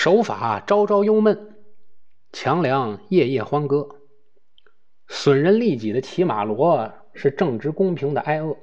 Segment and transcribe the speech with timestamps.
[0.00, 1.56] 守法朝朝忧闷，
[2.30, 3.96] 强梁夜夜欢歌。
[5.08, 8.56] 损人利己的骑马骡是正直公平的挨饿。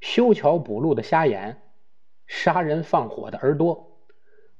[0.00, 1.62] 修桥补路的瞎眼，
[2.26, 4.00] 杀人放火的耳朵。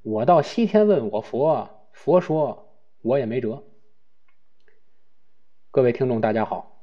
[0.02, 2.72] 我到西天问我佛，佛说
[3.02, 3.64] 我也没辙。
[5.72, 6.80] 各位听众，大家好，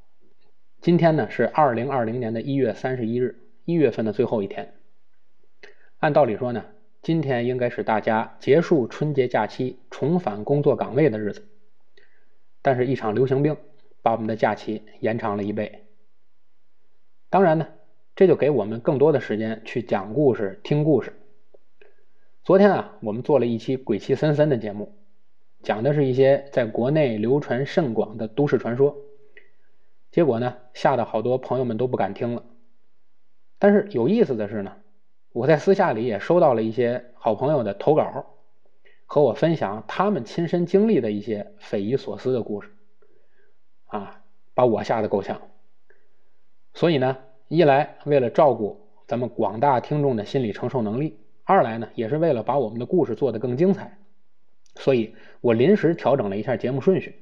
[0.82, 4.76] 今天呢是二零二零年的一月三十一日，一月份的最后一天。
[6.00, 6.66] 按道理说呢。
[7.04, 11.46] 今天应该是大家结束春节假期、重返工作岗位的日子，
[12.62, 13.58] 但是，一场流行病
[14.02, 15.84] 把我们的假期延长了一倍。
[17.30, 17.68] 当然呢，
[18.16, 21.12] 这就给我们更多的时间去讲故事、听故事。
[22.46, 24.96] 昨天啊，我们做了一期鬼气森森的节目，
[25.62, 28.96] 讲的是一些在国内流传甚广的都市传说，
[30.10, 32.46] 结果呢，吓得好多朋友们都不敢听了。
[33.60, 34.78] 但是有意思的是呢。
[35.34, 38.28] 我在私下里也收到了一些好朋友的投稿，
[39.08, 42.70] 和我分享他们亲身经历的一些匪夷所思的故事，
[43.88, 44.22] 啊，
[44.54, 45.42] 把我吓得够呛。
[46.76, 47.18] 所以呢，
[47.48, 53.98] 一来为了照顾咱们广大听众的心理承受能力，二来呢，也是为了把我们的故事做得更精彩，
[54.76, 57.16] 所以我临时调整了一下节目顺序，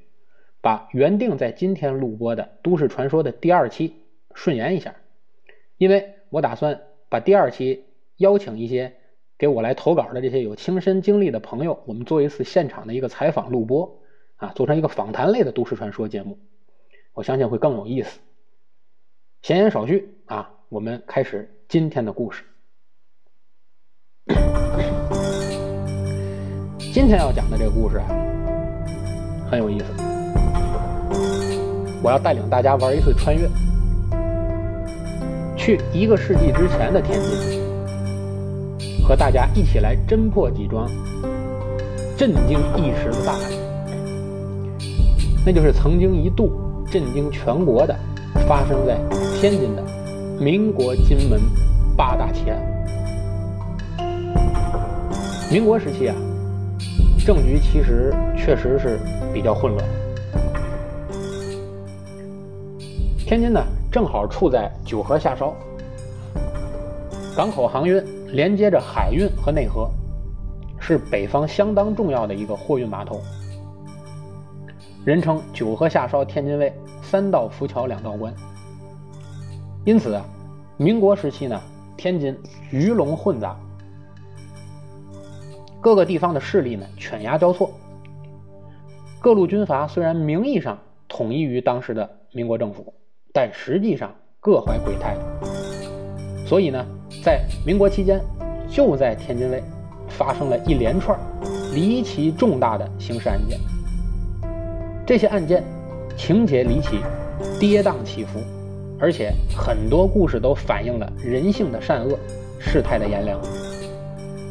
[0.59, 4.95] 把原定在今天录播的都市传说的第二期顺延一下，
[5.77, 7.85] 因为我打算把第二期。
[8.21, 8.93] 邀请一些
[9.37, 13.99] 给我来投稿的这些有亲身经历的朋友，我们做一次现场的一个采访录播
[14.35, 16.37] 啊，做成一个访谈类的都市传说节目，
[17.13, 18.19] 我相信会更有意思。
[19.41, 22.43] 闲言少叙啊，我们开始今天的故事。
[26.93, 28.07] 今天要讲的这个故事啊，
[29.49, 29.85] 很有意思。
[32.03, 33.49] 我要带领大家玩一次穿越，
[35.57, 37.60] 去一个世纪之前的天津。
[39.11, 40.89] 和大家一起来侦破几桩
[42.15, 43.41] 震惊一时的大案，
[45.45, 46.49] 那就是曾经一度
[46.89, 47.93] 震惊全国的，
[48.47, 48.97] 发生在
[49.37, 49.83] 天津的
[50.39, 51.41] 民国金门
[51.97, 52.57] 八大奇案。
[55.51, 56.15] 民国时期啊，
[57.27, 58.97] 政局其实确实是
[59.33, 59.85] 比较混乱。
[63.17, 63.61] 天津呢，
[63.91, 65.53] 正好处在九河下梢，
[67.35, 68.01] 港口航运。
[68.31, 69.89] 连接着海运和内河，
[70.79, 73.21] 是北方相当重要的一个货运码头，
[75.03, 78.33] 人称九河下梢天津卫，三道浮桥两道关。
[79.83, 80.25] 因此啊，
[80.77, 81.59] 民国时期呢，
[81.97, 82.37] 天津
[82.71, 83.59] 鱼龙混杂，
[85.81, 87.69] 各个地方的势力呢犬牙交错。
[89.19, 90.77] 各路军阀虽然名义上
[91.07, 92.93] 统一于当时的民国政府，
[93.33, 95.17] 但实际上各怀鬼胎。
[96.45, 96.85] 所以呢，
[97.23, 98.19] 在民国期间，
[98.69, 99.61] 就在天津卫
[100.07, 101.17] 发生了一连串
[101.73, 103.59] 离奇重大的刑事案件。
[105.05, 105.63] 这些案件
[106.17, 106.99] 情节离奇，
[107.59, 108.39] 跌宕起伏，
[108.99, 112.17] 而且很多故事都反映了人性的善恶、
[112.59, 113.39] 世态的炎凉。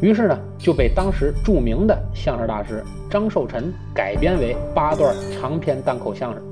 [0.01, 6.43] 于是呢，就被当时著名的相声大师张寿臣改编为八段长篇单口相声，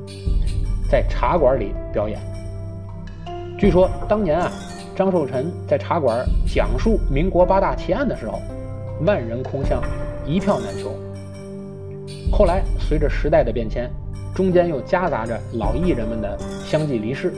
[0.91, 2.19] 在茶馆里表演。
[3.57, 4.51] 据说当年啊。
[4.99, 8.41] 张寿臣在茶馆讲述民国八大奇案的时候，
[9.07, 9.81] 万人空巷，
[10.27, 10.93] 一票难求。
[12.33, 13.89] 后来随着时代的变迁，
[14.35, 17.33] 中间又夹杂着老艺人们的相继离世，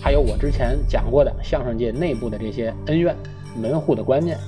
[0.00, 3.12] 还有我之前讲过的相声界内部的这些恩怨、
[3.60, 4.38] 门户的观念，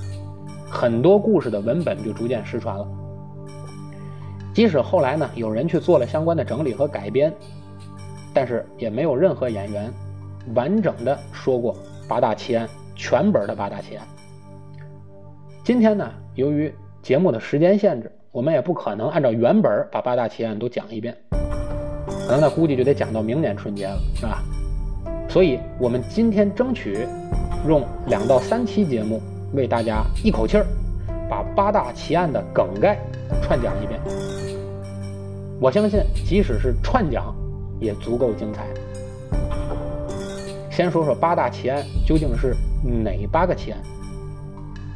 [0.69, 2.87] 很多故事的文本就逐渐失传了。
[4.53, 7.33] 即使后来呢有人去做了相关的整理和改编，
[8.33, 9.91] 但是也没有任何演员
[10.55, 11.75] 完整的说过。
[12.11, 14.05] 八大奇案全本的八大奇案。
[15.63, 16.69] 今天呢，由于
[17.01, 21.15] 节目的时间限制，我们也不可能按照原本把八大奇案都讲一遍，
[22.27, 24.43] 可能呢估计就得讲到明年春节了，是吧？
[25.29, 27.07] 所以，我们今天争取
[27.65, 29.21] 用两到三期节目
[29.53, 30.65] 为大家一口气儿
[31.29, 32.99] 把八大奇案的梗概
[33.41, 33.97] 串讲一遍。
[35.61, 37.33] 我相信，即使是串讲，
[37.79, 38.67] 也足够精彩。
[40.71, 43.79] 先说说八大奇案究竟是哪八个奇案？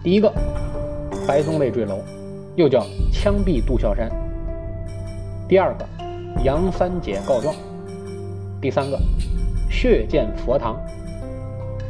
[0.02, 0.34] 第一个，
[1.28, 2.00] 白松卫坠楼，
[2.56, 4.08] 又叫枪毙杜孝山；
[5.50, 5.86] 第二个，
[6.46, 7.54] 杨三姐告状；
[8.62, 8.98] 第三个，
[9.70, 10.76] 血溅佛堂；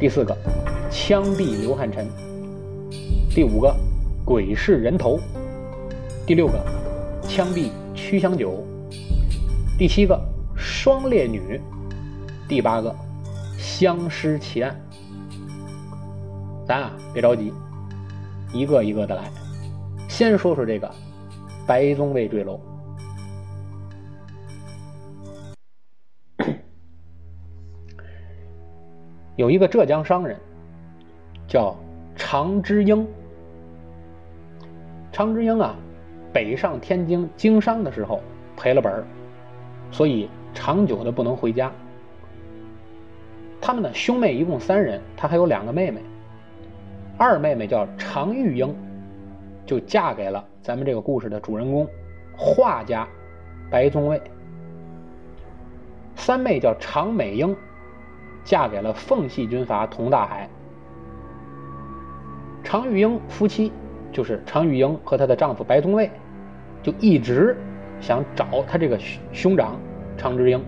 [0.00, 0.36] 第四个，
[0.90, 2.04] 枪毙刘汉臣；
[3.32, 3.72] 第五个，
[4.24, 5.16] 鬼市人头；
[6.26, 6.58] 第六个，
[7.28, 8.48] 枪毙曲香九；
[9.78, 10.20] 第七个，
[10.56, 11.60] 双烈女；
[12.48, 12.92] 第八个。
[13.56, 14.80] 相失奇案，
[16.66, 17.52] 咱啊别着急，
[18.52, 19.30] 一个一个的来。
[20.08, 20.90] 先说说这个
[21.66, 22.60] 白宗卫坠楼。
[29.36, 30.38] 有一个浙江商人
[31.46, 31.76] 叫
[32.16, 33.06] 常之英，
[35.12, 35.74] 常之英啊，
[36.32, 38.22] 北上天津经商的时候
[38.56, 39.04] 赔了本儿，
[39.90, 41.70] 所以长久的不能回家。
[43.66, 46.00] 他们的兄妹一共三人，他还有两个妹妹。
[47.18, 48.72] 二妹妹叫常玉英，
[49.66, 51.84] 就嫁给了咱们这个故事的主人公
[52.36, 53.08] 画家
[53.68, 54.22] 白宗卫。
[56.14, 57.56] 三妹叫常美英。
[58.44, 60.48] 嫁给了奉系军阀佟大海。
[62.62, 63.72] 常玉英夫妻
[64.12, 66.08] 就是常玉英和她的丈夫白宗卫，
[66.84, 67.56] 就一直
[68.00, 68.96] 想找他这个
[69.32, 69.76] 兄长
[70.16, 70.64] 常之英，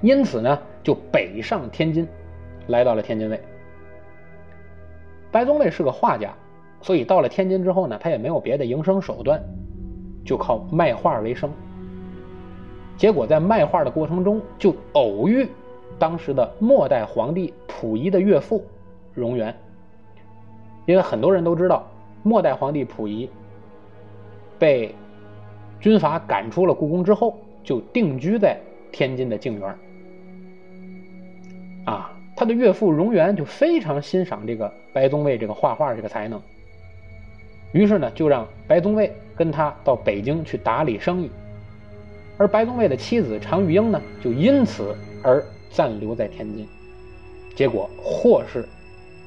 [0.00, 2.04] 因此呢，就北上天津，
[2.68, 3.40] 来到了天津卫。
[5.30, 6.32] 白宗卫是个画家，
[6.80, 9.42] 所以到了天津之后呢，他也没有别的营生手段，
[10.24, 11.50] 就靠卖画为生。
[12.96, 15.48] 结果在卖画的过程中，就偶遇。
[15.96, 18.64] 当时的末代皇帝溥仪的岳父
[19.12, 19.54] 荣源，
[20.86, 21.88] 因为很多人都知道，
[22.24, 23.30] 末代皇帝溥仪
[24.58, 24.94] 被
[25.80, 28.58] 军阀赶出了故宫之后，就定居在
[28.90, 29.78] 天津的静园。
[31.86, 36.40] 啊，他的岳父荣源就非常欣赏这个白宗卫这个画画这个才能，
[37.72, 41.30] 于是呢，就让白宗卫跟他到北京去打理生意，
[42.36, 45.44] 而白宗卫的妻子常玉英呢，就因此而。
[45.76, 46.64] 暂留在天津，
[47.56, 48.64] 结果祸事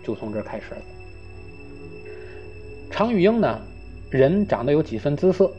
[0.02, 0.82] 就从这开始了。
[2.90, 3.60] 常玉英呢，
[4.10, 5.52] 人长得有几分姿色，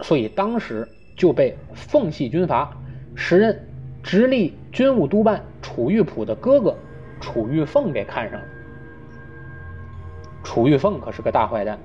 [0.00, 2.74] 所以当时就被奉系军阀
[3.14, 3.68] 时任
[4.06, 6.76] 直隶军务督办楚玉璞的哥哥
[7.20, 8.46] 楚玉凤给看上了。
[10.44, 11.76] 楚玉凤可是个大坏蛋，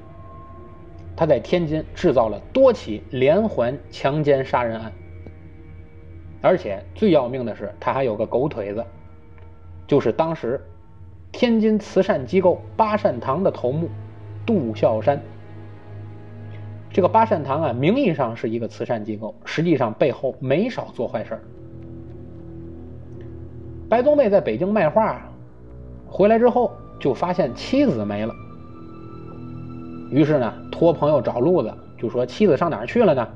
[1.16, 4.92] 他在天津制造了多起连环强奸杀人案。
[6.44, 8.86] 而且最要命的是，他还有个狗腿子，
[9.88, 10.62] 就是当时
[11.32, 13.90] 天津慈善机构八善堂的头目
[14.46, 15.20] 杜孝山。
[16.92, 21.42] 这个八善堂啊，名义上是一个慈善机构，实际上背后没少做坏事儿
[23.92, 25.22] 白宗卫在北京卖画，
[26.08, 28.34] 回来之后就发现妻子没了，
[30.10, 33.28] 于是呢，托朋友找路子，就说妻子上哪儿去了呢？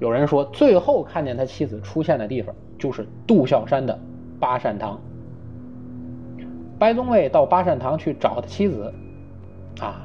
[0.00, 3.96] 有人说，最后看见他妻子出现的地方就是杜孝山的
[4.40, 5.00] 八善堂。
[6.76, 8.92] 白宗卫到八善堂去找他妻子，
[9.78, 10.04] 啊，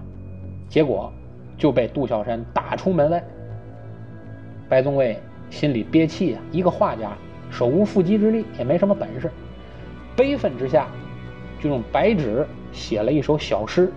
[0.69, 1.11] 结果
[1.57, 3.23] 就被杜孝山打出门外。
[4.69, 7.13] 白宗卫心里憋气啊，一个画家
[7.49, 9.31] 手无缚鸡之力，也没什么本事，
[10.15, 10.87] 悲愤之下，
[11.59, 13.91] 就用白纸写了一首小诗：“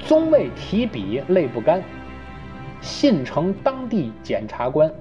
[0.00, 1.82] 宗卫提笔泪不干。”
[2.80, 4.92] 信城当地检察官，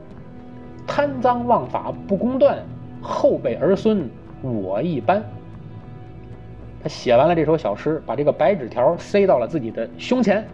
[0.88, 2.63] 贪赃枉法不公断，
[3.01, 4.10] 后辈儿孙
[4.42, 5.21] 我一般。
[6.81, 10.48] 他写完了这首小诗，把这个白纸条塞到了自己的胸前，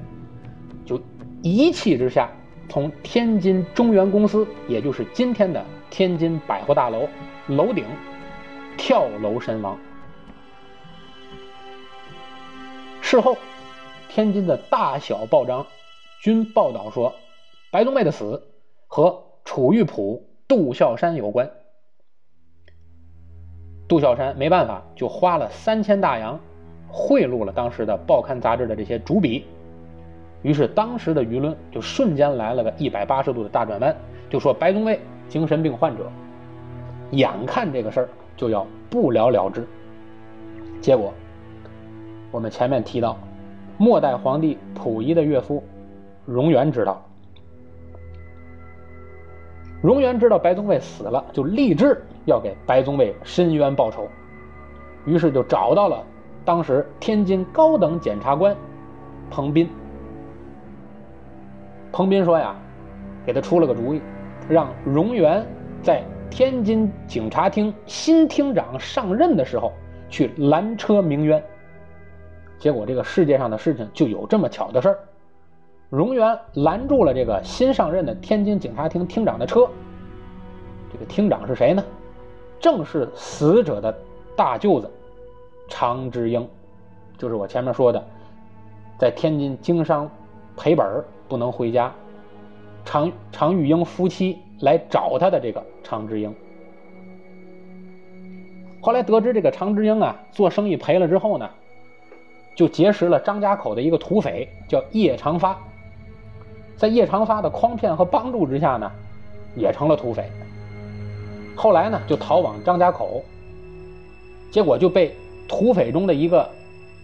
[0.83, 0.99] 就
[1.43, 2.31] 一气之下
[2.67, 7.07] 从天津中原公司，也就是今天的天津百货大楼
[7.49, 7.83] 楼顶
[8.77, 9.75] 跳楼身亡。
[13.01, 13.35] 事后，
[14.07, 15.65] 天津的大小报章。
[16.21, 17.15] 均报道说，
[17.71, 18.43] 白宗卫的死
[18.87, 21.49] 和楚玉璞、杜孝山有关。
[23.87, 26.39] 杜孝山没办法，就花了三千大洋
[26.87, 29.45] 贿赂了当时的报刊杂志的这些主笔，
[30.43, 33.95] 于是当时的舆论就瞬间来了个一百八十度的大转弯，
[34.29, 36.11] 就说白宗卫精神病患者，
[37.11, 39.65] 眼看这个事儿就要不了了之。
[40.81, 41.13] 结果，
[42.31, 43.17] 我们前面提到，
[43.77, 45.63] 末代皇帝溥仪的岳父。
[46.25, 47.03] 荣源知道，
[49.81, 54.07] 荣源知道白宗卫死了，就立志要给白宗卫伸冤报仇，
[55.05, 56.03] 于是就找到了
[56.45, 58.55] 当时天津高等检察官
[59.31, 59.67] 彭斌。
[61.91, 62.55] 彭斌说呀，
[63.25, 64.01] 给他出了个主意，
[64.47, 65.43] 让荣源
[65.81, 69.71] 在天津警察厅新厅长上任的时候
[70.09, 71.43] 去拦车鸣冤。
[72.57, 74.99] 结果这个世界上的事情就有这么巧的事儿。
[75.89, 79.67] 荣源拦住了这个新上任的天津警察厅厅长的车。
[80.91, 81.83] 这个厅长是谁呢？
[82.59, 83.97] 正是死者的
[84.35, 84.91] 大舅子
[85.67, 86.47] 常之英，
[87.17, 88.05] 就是我前面说的，
[88.97, 90.09] 在天津经商
[90.57, 91.93] 赔本不能回家，
[92.83, 96.33] 常常玉英夫妻来找他的这个常之英。
[98.81, 101.49] 后来得知这个常之英啊做生意赔了之后呢，
[102.55, 105.57] 就结识了张家口的一个土匪，叫叶长发。
[106.77, 108.89] 在叶长发的诓骗和帮助之下呢，
[109.55, 110.23] 也成了土匪。
[111.55, 113.21] 后来呢，就逃往张家口，
[114.49, 115.13] 结果就被
[115.45, 116.49] 土匪中的一个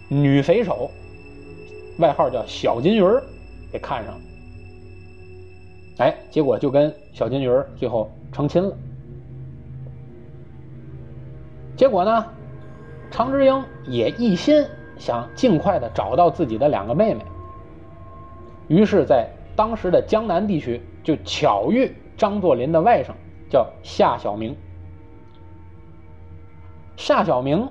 [0.08, 0.90] 女匪首，
[1.98, 3.22] 外号叫小金鱼儿，
[3.70, 4.20] 给看上了。
[5.98, 8.76] 哎，结果就跟小金鱼儿最后成亲了。
[11.76, 12.26] 结果呢，
[13.10, 14.64] 常之英也一心
[14.98, 17.24] 想尽快的找到自己的两个妹妹，
[18.68, 23.10] 于是，在当时的江南地区就巧遇张作霖的外甥。
[23.48, 24.56] 叫夏小明，
[26.96, 27.68] 夏小明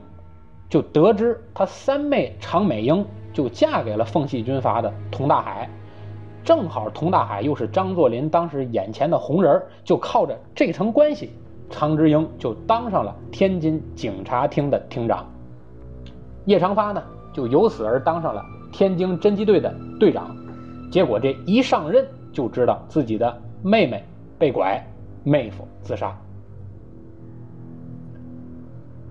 [0.70, 5.70] 就得知他三妹常美英就嫁给了奉系军阀的佟大海，
[6.46, 11.32] 正好佟大海又是张作霖当时眼前的红人就靠着这层关系，
[11.70, 15.26] 常之英就当上了天津警察厅的厅长，
[16.46, 20.34] 叶长发呢就由此而当上了天津侦缉队的队长，
[20.92, 24.02] 结果这一上任就知道自己的妹妹
[24.38, 24.82] 被拐。
[25.28, 26.16] 妹夫自杀，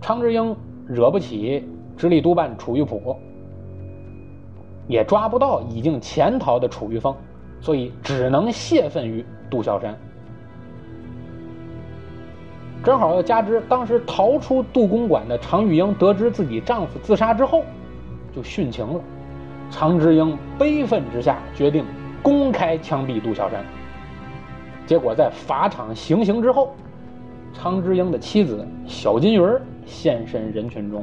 [0.00, 0.54] 常之英
[0.86, 3.16] 惹不起直隶督办楚玉璞，
[4.86, 7.14] 也抓不到已经潜逃的楚玉凤，
[7.60, 9.96] 所以只能泄愤于杜孝山。
[12.82, 17.62] 正好又加之当时逃出杜公馆的常玉英得知自己丈夫自杀之后，
[18.34, 19.00] 就殉情了。
[19.70, 21.84] 常之英悲愤之下，决定
[22.22, 23.64] 公开枪毙杜孝山。
[24.86, 26.74] 结果在法场行刑之后，
[27.54, 31.02] 常之英的妻子小金鱼儿现身人群中。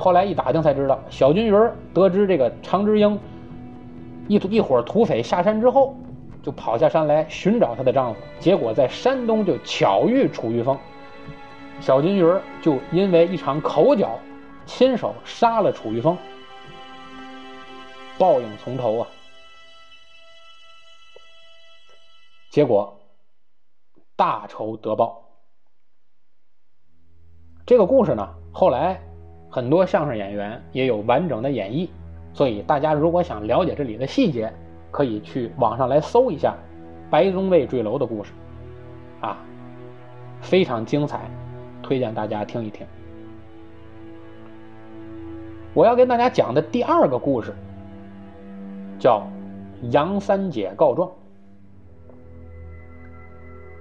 [0.00, 3.20] 后来一打听才知道，小金鱼儿得知这个常之英
[4.28, 5.94] 一一伙土匪下山之后，
[6.42, 8.20] 就跑下山来寻找她的丈夫。
[8.38, 10.78] 结果在山东就巧遇楚玉峰，
[11.80, 14.18] 小金鱼儿就因为一场口角，
[14.64, 16.16] 亲手杀了楚玉峰。
[18.16, 19.08] 报应从头啊！
[22.50, 22.98] 结果，
[24.16, 25.22] 大仇得报。
[27.66, 29.00] 这个故事呢，后来
[29.50, 31.88] 很多相声演员也有完整的演绎，
[32.32, 34.52] 所以大家如果想了解这里的细节，
[34.92, 36.54] 可以去网上来搜一下
[37.10, 38.32] 白宗卫坠楼的故事，
[39.20, 39.36] 啊，
[40.40, 41.28] 非常精彩，
[41.82, 42.86] 推荐大家听一听。
[45.74, 47.52] 我要跟大家讲的第二个故事，
[48.98, 49.26] 叫
[49.90, 51.10] 杨三姐告状。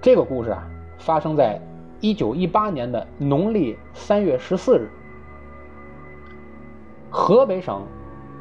[0.01, 1.61] 这个故事啊，发生在
[1.99, 4.87] 一九一八年的农历三月十四日，
[7.09, 7.81] 河北省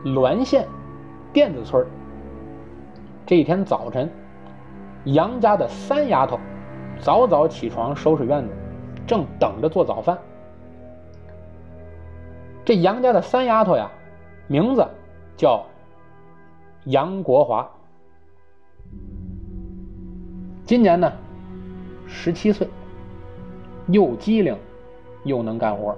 [0.05, 0.67] 滦县
[1.33, 1.87] 店子村
[3.27, 4.11] 这一天早晨，
[5.05, 6.39] 杨家的三丫头
[6.99, 8.51] 早早起床收拾院子，
[9.07, 10.19] 正等着做早饭。
[12.65, 13.91] 这杨家的三丫头呀，
[14.47, 14.87] 名字
[15.37, 15.65] 叫
[16.85, 17.71] 杨国华，
[20.65, 21.13] 今年呢。
[22.11, 22.67] 十七岁，
[23.89, 24.57] 又机灵，
[25.25, 25.95] 又能干活。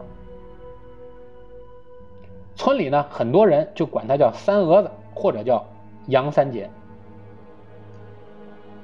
[2.60, 5.64] 村里呢，很多人就管他叫三蛾子，或者叫
[6.08, 6.68] 杨三姐。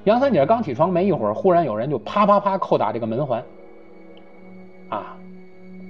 [0.05, 3.45] 杨三姐刚起床没一会儿，忽然有人就啪啪啪叩打这个门环。
[4.89, 5.15] 啊，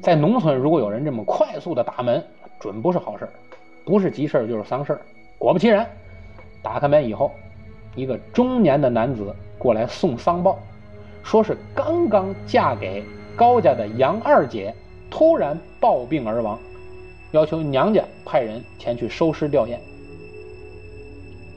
[0.02, 2.20] 在农村，如果有人这么快速的打门，
[2.58, 3.28] 准不是好事
[3.84, 4.98] 不是急事就是丧事
[5.38, 5.88] 果不其然，
[6.64, 7.30] 打开门以后，
[7.94, 10.58] 一个中年的男子过来送丧报。
[11.22, 13.04] 说是刚刚嫁给
[13.36, 14.74] 高家的杨二姐
[15.08, 16.58] 突然暴病而亡，
[17.32, 19.76] 要求娘家派人前去收尸吊唁。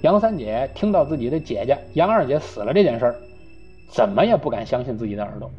[0.01, 3.15] 杨三姐听到自己的姐姐杨二姐死了这件事儿，
[3.89, 5.51] 怎么也不敢相信自己的耳朵。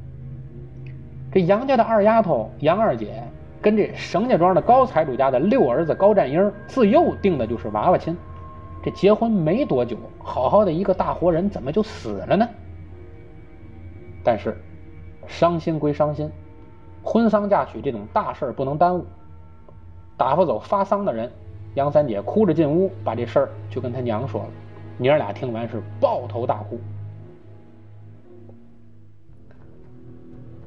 [1.33, 3.23] 这杨家的二丫头杨二姐
[3.61, 8.17] 跟这沈家庄的高财主家的六儿子高占英自幼定的就是娃娃亲，
[8.83, 12.49] 这结婚没多久，好好的一个大活人怎么就死了呢？
[14.25, 14.57] 但是，
[15.26, 16.31] 伤心归伤心，
[17.02, 19.05] 婚丧嫁娶这种大事不能耽误。
[20.21, 21.31] 打发走发丧的人，
[21.77, 24.49] 杨三姐哭着进屋，把这事儿就跟她娘说了。
[24.99, 26.79] 娘俩听完是抱头大哭。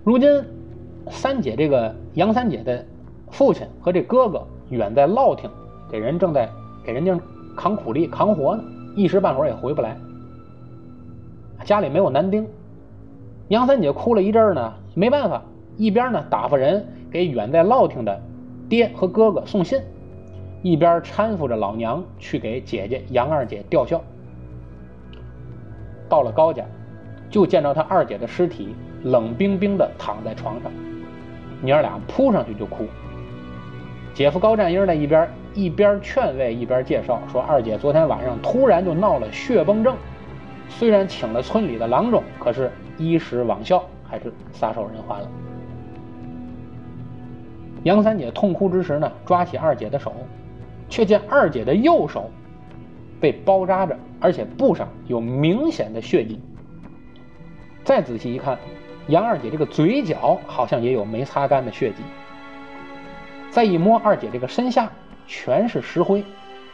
[0.04, 0.44] 如今，
[1.12, 2.84] 三姐这个杨三姐的
[3.30, 5.48] 父亲和这哥哥远在烙亭，
[5.88, 6.50] 给人正在
[6.84, 7.16] 给人家
[7.56, 8.64] 扛苦力扛活呢，
[8.96, 9.96] 一时半会儿也回不来。
[11.64, 12.44] 家里没有男丁。
[13.50, 15.40] 杨三姐哭了一阵儿呢，没办法，
[15.78, 18.20] 一边呢打发人给远在烙亭的
[18.70, 19.80] 爹和哥哥送信，
[20.62, 24.02] 一边搀扶着老娘去给姐姐杨二姐吊孝。
[26.10, 26.64] 到了高家，
[27.30, 30.72] 就见着他二姐的尸体冷冰冰的躺在床上，
[31.62, 32.86] 娘俩扑上去就哭。
[34.14, 39.96] 姐夫高占英在一边一边劝慰一边介绍说：“二姐昨天晚上突然就闹了血崩症，
[40.70, 45.28] 虽然请了村里的郎中，可是医时罔效，还是撒手人寰了。”
[47.84, 50.14] 杨三姐痛哭之时呢，抓起二姐的手，
[50.90, 52.32] 却见二姐的右手
[53.20, 56.40] 被包扎着，而且布上有明显的血迹。
[57.84, 58.58] 再仔细一看，
[59.08, 61.98] 杨二姐这个嘴角好像也有没擦干的血迹。
[63.52, 64.90] 再一摸二姐这个身下，
[65.28, 66.24] 全是石灰，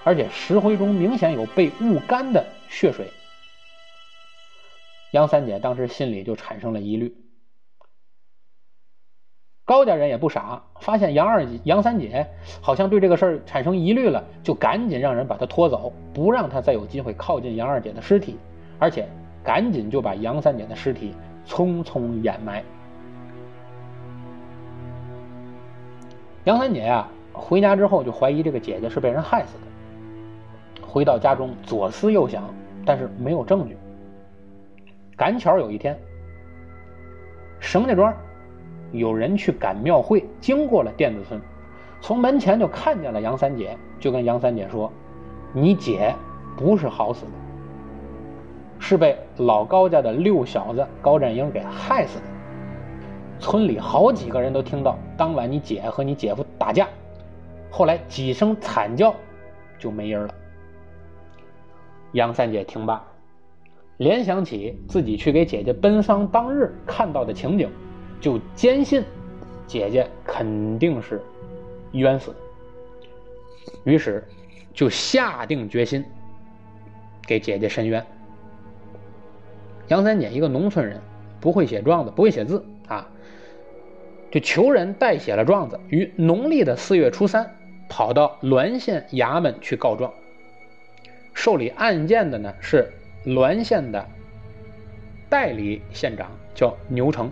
[0.03, 3.07] 而且石灰中明显有被捂干的血水。
[5.11, 7.15] 杨三姐当时心里就产生了疑虑。
[9.69, 12.25] 高家人也不傻，发现杨二姐、杨三姐
[12.59, 18.35] 好像对这个事儿产生疑虑了，就赶紧让人把她拖走，不让她再有机会靠近杨二姐的尸体，
[18.79, 19.07] 而且
[19.43, 21.13] 赶紧就把杨三姐的尸体
[21.45, 22.63] 匆匆掩埋。
[26.45, 30.87] 杨三姐呀，回家之后就怀疑这个姐姐是被人害死的。
[30.87, 32.43] 回到家中左思右想，
[32.83, 33.77] 但是没有证据。
[35.15, 35.95] 赶巧有一天，
[37.59, 38.11] 沈家庄
[38.91, 41.39] 有人去赶庙会，经过了甸子村，
[42.01, 44.91] 从门前就看见了杨三姐，就跟杨三姐说
[45.53, 46.15] ：“你姐
[46.57, 47.31] 不是好死的，
[48.79, 52.25] 是被老高家的六小子高占英给害死的。”
[53.39, 56.87] 村里好几个人都听到当晚你姐和你姐夫打架，
[57.69, 59.13] 后来几声惨叫，
[59.77, 60.33] 就没音了。
[62.13, 63.01] 杨三姐听罢，
[63.97, 67.69] 联想起自己去给姐姐奔丧当日看到的情景，
[68.19, 69.03] 就坚信
[69.65, 71.21] 姐姐肯定是
[71.91, 72.35] 冤死，
[73.83, 74.23] 于是
[74.73, 76.03] 就下定决心
[77.25, 78.05] 给姐姐伸冤。
[79.87, 81.01] 杨三姐一个农村人，
[81.39, 83.09] 不会写状子，不会写字啊。
[84.31, 87.55] 就求人代写了状子，于农历的四月初三，
[87.89, 90.13] 跑到滦县衙门去告状。
[91.33, 92.91] 受理案件的呢是
[93.25, 94.07] 滦县的
[95.29, 97.31] 代理县长，叫牛成。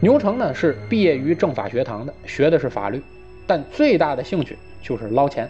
[0.00, 3.02] 牛成呢是毕业于政法学堂的，学的是法律，
[3.46, 5.48] 但最大的兴趣就是捞钱。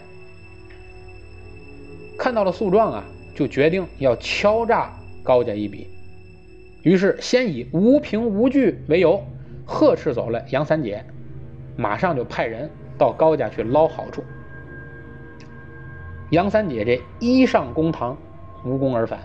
[2.17, 4.91] 看到了诉状啊，就决定要敲诈
[5.23, 5.87] 高家一笔，
[6.81, 9.23] 于是先以无凭无据为由。
[9.71, 11.05] 呵斥走了杨三姐，
[11.77, 14.23] 马上就派人到高家去捞好处。
[16.31, 18.17] 杨三姐这一上公堂，
[18.65, 19.19] 无功而返。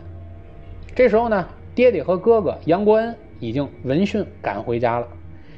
[0.94, 5.08] 这时候呢，爹爹和哥哥杨国恩已经闻讯赶回家了。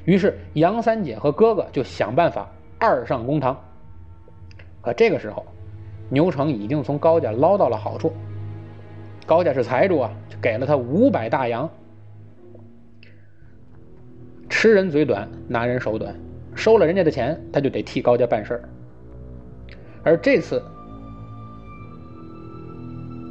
[0.07, 3.61] 于是杨三姐和哥哥就想办法二上公堂。
[4.81, 5.45] 可这个时候，
[6.09, 8.13] 牛成已经从高家捞到了好处。
[9.27, 11.69] 高家是财主啊，就给了他五百大洋。
[14.49, 16.15] 吃人嘴短，拿人手短，
[16.55, 18.69] 收了人家的钱，他就得替高家办事儿。
[20.05, 20.63] 而这次，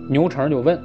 [0.09, 0.77] 牛成就问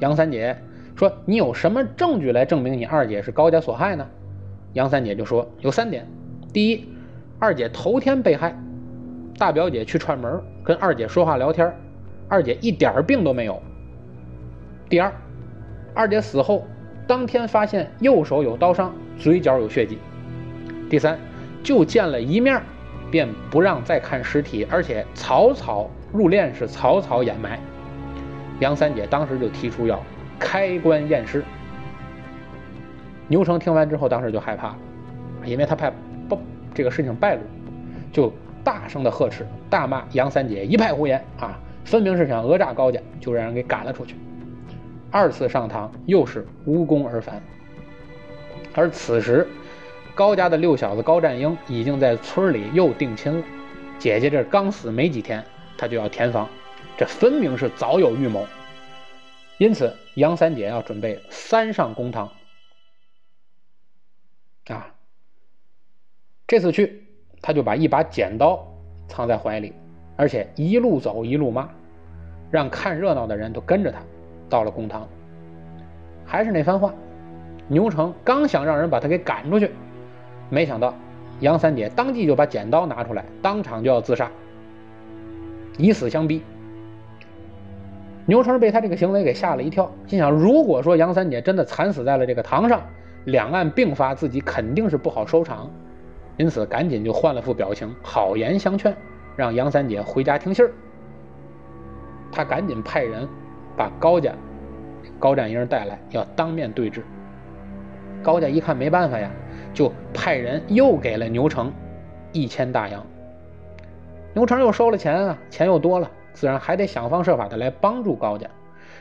[0.00, 0.54] 杨三姐
[0.94, 4.06] 说：“你有什么证据来证明你二姐是高家所害呢？”
[4.76, 6.06] 杨三姐就说：“有三点。
[6.52, 6.86] 第一，
[7.38, 8.54] 二姐头天被害，
[9.38, 11.74] 大表姐去串门，跟二姐说话聊天，
[12.28, 13.62] 二姐一点病都没有。
[14.90, 15.10] 第二，
[15.94, 16.66] 二姐死后。”
[17.08, 19.96] 当天发现右手有刀伤，嘴角有血迹。
[20.90, 21.16] 第三，
[21.62, 22.60] 就见了一面，
[23.12, 27.60] 便不让再看尸体，而且草草入殓，是草草掩埋。
[28.58, 30.02] 杨三姐当时就提出要
[30.36, 31.44] 开棺验尸。
[33.28, 34.78] 牛成听完之后，当时就害怕了，
[35.44, 35.90] 因为他怕
[36.28, 36.38] 不
[36.74, 37.40] 这个事情败露，
[38.12, 44.14] 就大声的呵斥，大骂杨三姐一派胡言啊，分明是想讹诈高家，就让人给赶了出去。
[45.10, 47.40] 二次上堂又是无功而返，
[48.74, 49.46] 而此时
[50.14, 53.44] 高家的六小子高占英已经在村里又定亲了。
[53.98, 55.42] 姐姐这刚死没几天，
[55.78, 56.48] 他就要填房，
[56.96, 58.46] 这分明是早有预谋。
[59.58, 62.30] 因此，杨三姐要准备三上公堂。
[64.68, 64.92] 啊，
[66.46, 67.04] 这次去，
[67.40, 68.66] 他就把一把剪刀
[69.08, 69.72] 藏在怀里，
[70.16, 71.68] 而且一路走一路骂，
[72.50, 73.98] 让看热闹的人都跟着他。
[74.48, 75.08] 到了公堂，
[76.24, 76.94] 还是那番话。
[77.68, 79.72] 牛成刚想让人把他给赶出去，
[80.50, 80.94] 没想到
[81.40, 84.30] 杨三姐当即就把剪刀拿出来，当场就要自杀，
[85.78, 86.42] 以死相逼。
[88.24, 92.82] 牛成被他这个行为给吓了一跳，心想：如果说杨三姐真的惨死在了这个堂上，
[93.26, 95.70] 两岸并发，自己肯定是不好收场。
[96.36, 98.96] 因此，赶紧就换了副表情，好言相劝，
[99.36, 100.72] 让杨三姐回家听信儿。
[102.32, 103.28] 他赶紧派人。
[103.76, 104.32] 把高家
[105.18, 107.04] 高占英带来，要当面对质。
[108.22, 109.30] 高家一看没办法呀，
[109.74, 111.70] 就派人又给了牛成
[112.32, 113.04] 一千大洋。
[114.32, 118.48] 牛成又收了钱啊，钱又多了，自然还得想方设法的来帮助高家。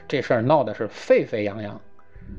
[0.09, 1.79] 这事儿闹的是沸沸扬扬。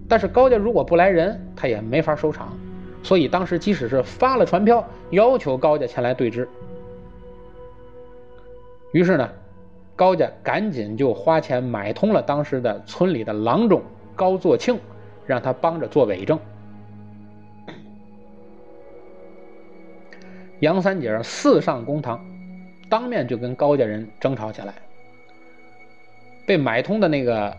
[0.09, 2.57] 但是高家如果不来人，他也没法收场。
[3.03, 6.49] 所以当时即使是发了传票，要求高家前来对质。
[8.93, 9.29] 于是呢，
[9.95, 13.83] 高家赶紧就花钱买通了当时的村里的郎中
[14.15, 14.79] 高作庆，
[15.27, 16.39] 让他帮着做伪证。
[20.61, 22.25] 杨三姐四上公堂，
[22.89, 24.75] 当面就跟高家人争吵起来。
[26.47, 27.55] 被买通的那个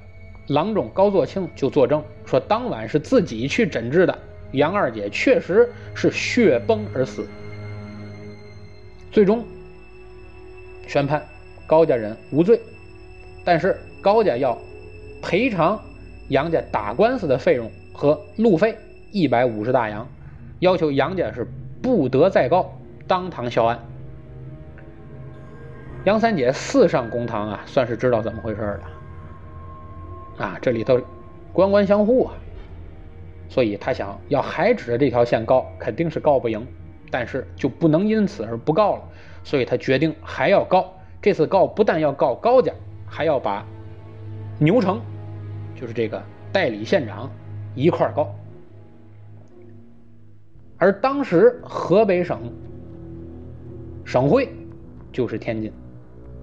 [0.47, 4.17] 郎中高作庆就作证说，当晚是自己去诊治的，
[4.53, 7.27] 杨二姐确实是血崩而死。
[9.11, 9.43] 最终
[10.87, 11.21] 宣判
[11.65, 12.61] 高家人无罪，
[13.43, 14.57] 但是高家要
[15.21, 15.79] 赔偿
[16.29, 18.77] 杨家打官司的费用和路费
[19.11, 20.07] 一百五十大洋，
[20.59, 21.45] 要求杨家是
[21.81, 22.73] 不得再告。
[23.05, 23.79] 当堂销案，
[26.03, 28.96] 杨三姐四上公堂啊，算是知道怎么回事了。
[30.37, 30.99] 啊，这里头
[31.51, 32.33] 官官相护啊，
[33.49, 36.65] 所以他想要还指着这条线告，肯定是告不赢，
[37.11, 39.03] 但是就不能因此而不告了，
[39.43, 40.93] 所以他决定还要告。
[41.21, 42.71] 这次告不但要告高家，
[43.05, 43.65] 还要把
[44.59, 45.01] 牛城，
[45.75, 46.21] 就是这个
[46.51, 47.29] 代理县长
[47.75, 48.33] 一块告。
[50.77, 52.39] 而当时河北省。
[54.05, 54.47] 省会
[55.11, 55.69] 就是天津，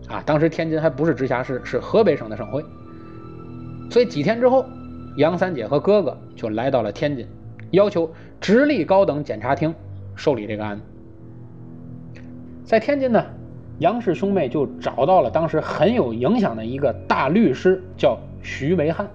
[0.06, 2.62] 啊，当时天津还不是直辖市，是河北省的省会。
[3.90, 4.64] 所以几天之后，
[5.16, 7.26] 杨三姐和哥哥就来到了天津，
[7.70, 9.74] 要求直隶高等检察厅
[10.16, 10.82] 受理这个案子。
[12.64, 13.24] 在天津呢，
[13.78, 19.08] 杨氏兄妹就找到了当时很有影响的一个大律师，叫徐维汉。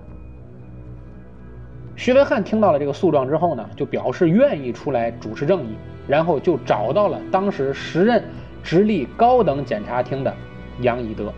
[1.95, 5.75] 徐维汉听到了这个诉状之后呢，就表示愿意出来主持正义。
[6.07, 8.23] 然后就找到了当时时任
[8.63, 10.33] 直隶高等检察厅的
[10.81, 11.31] 杨以德。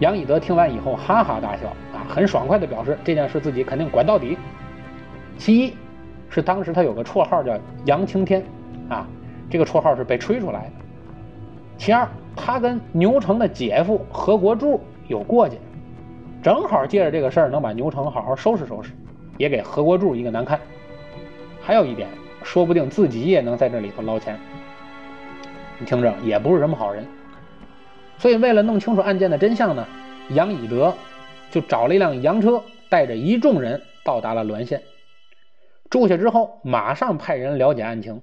[0.00, 4.36] 杨以德听完以后哈哈大笑，啊，很爽快的表示这件事自己肯定管到底。
[5.38, 5.74] 其一
[6.28, 8.42] 是当时他有个绰号叫杨青天，
[8.88, 9.06] 啊，
[9.48, 10.70] 这个绰号是被吹出来的。
[11.78, 15.58] 其二，他跟牛城的姐夫何国柱有过节，
[16.42, 18.92] 正好借着这个事儿能把牛城好好收拾收拾，
[19.38, 20.58] 也给何国柱一个难堪。
[21.60, 22.08] 还有一点，
[22.42, 24.38] 说不定自己也能在这里头捞钱。
[25.78, 27.06] 你听着，也不是什么好人。
[28.24, 29.86] 所以，为了弄清楚案件的真相呢，
[30.30, 30.94] 杨以德
[31.50, 34.82] 就找了一辆洋车，带着一众人到达了滦县。
[35.90, 38.22] 住下之后，马上派人了解案情。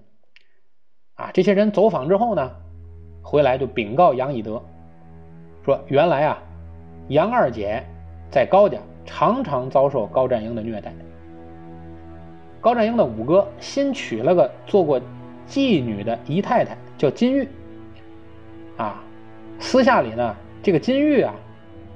[1.14, 2.52] 啊，这些人走访之后呢，
[3.22, 4.60] 回来就禀告杨以德，
[5.64, 6.42] 说原来啊，
[7.10, 7.84] 杨二姐
[8.32, 10.92] 在高家常常遭受高占英的虐待。
[12.60, 15.00] 高占英的五哥新娶了个做过
[15.48, 17.48] 妓女的姨太太，叫金玉。
[18.78, 19.04] 啊，
[19.62, 21.34] 私下里呢，这个金玉啊，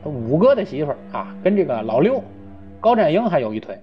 [0.06, 2.24] 五哥的媳妇儿啊，跟这个老六
[2.80, 3.78] 高占英还有一腿。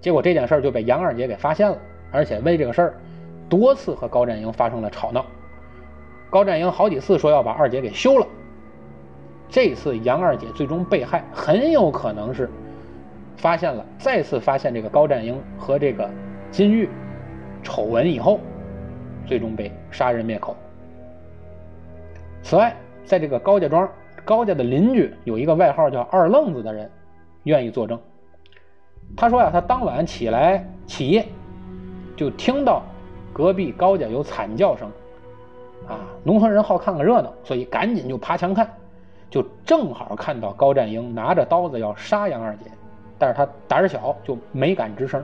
[0.00, 1.78] 结果这件事儿就被杨二姐给发现了，
[2.10, 2.94] 而且为这个事儿
[3.48, 5.24] 多次和高占英发生了吵闹。
[6.30, 8.26] 高占英好几次说要把二姐给休了。
[9.48, 12.50] 这次杨二姐最终被害，很有可能是。
[13.36, 16.08] 发现了，再次发现这个高占英和这个
[16.50, 16.88] 金玉
[17.62, 18.40] 丑闻以后，
[19.26, 20.56] 最终被杀人灭口。
[22.42, 23.88] 此外，在这个高家庄，
[24.24, 26.90] 高家的邻居有一个外号叫“二愣子”的人，
[27.44, 27.98] 愿意作证。
[29.16, 31.26] 他说呀，他当晚起来起夜，
[32.16, 32.82] 就听到
[33.32, 34.88] 隔壁高家有惨叫声，
[35.86, 38.68] 啊，农村人好看个热闹，所以赶紧就爬墙看，
[39.28, 42.70] 就正好看到高占英拿着刀子要杀杨二姐。
[43.18, 45.22] 但是他胆小，就没敢吱声。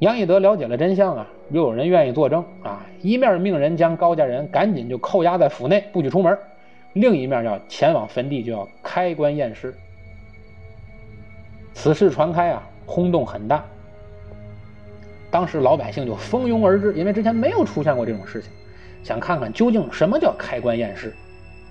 [0.00, 6.32] 杨义德了解了真相啊，又有人愿意作证啊，一面命人将高家人赶紧就扣押在府内，不许出门；
[6.92, 9.74] 另一面要前往坟地，就要开棺验尸。
[11.74, 13.64] 此事传开啊，轰动很大。
[15.32, 18.52] 当时老百姓就蜂拥而至，因为之前没有出现过这种事情，
[19.02, 21.12] 想看看究竟什么叫开棺验尸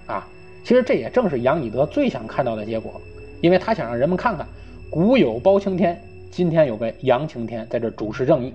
[0.06, 0.28] 啊。
[0.66, 3.00] 其实这也正是杨以德最想看到的结果。
[3.40, 4.46] 因为他想让人们看看，
[4.90, 8.54] 古有包青天，今天有个杨青天在这主持正义。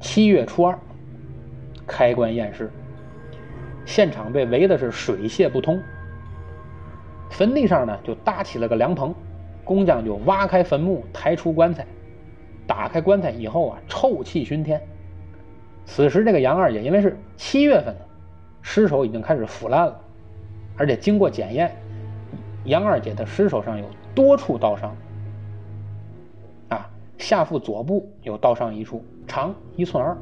[0.00, 0.78] 七月初二，
[1.86, 2.70] 开棺验尸，
[3.84, 5.80] 现场被围的是水泄不通。
[7.30, 9.14] 坟地上呢，就搭起了个凉棚，
[9.64, 11.86] 工匠就挖开坟墓，抬出棺材，
[12.66, 14.80] 打开棺材以后啊，臭气熏天。
[15.84, 18.06] 此时这个杨二姐因为是七月份的，
[18.60, 20.00] 尸首已经开始腐烂了，
[20.76, 21.74] 而且经过检验。
[22.64, 24.94] 杨二姐的尸首上有多处刀伤，
[27.18, 30.16] 下腹左部有刀伤一处，长一寸二；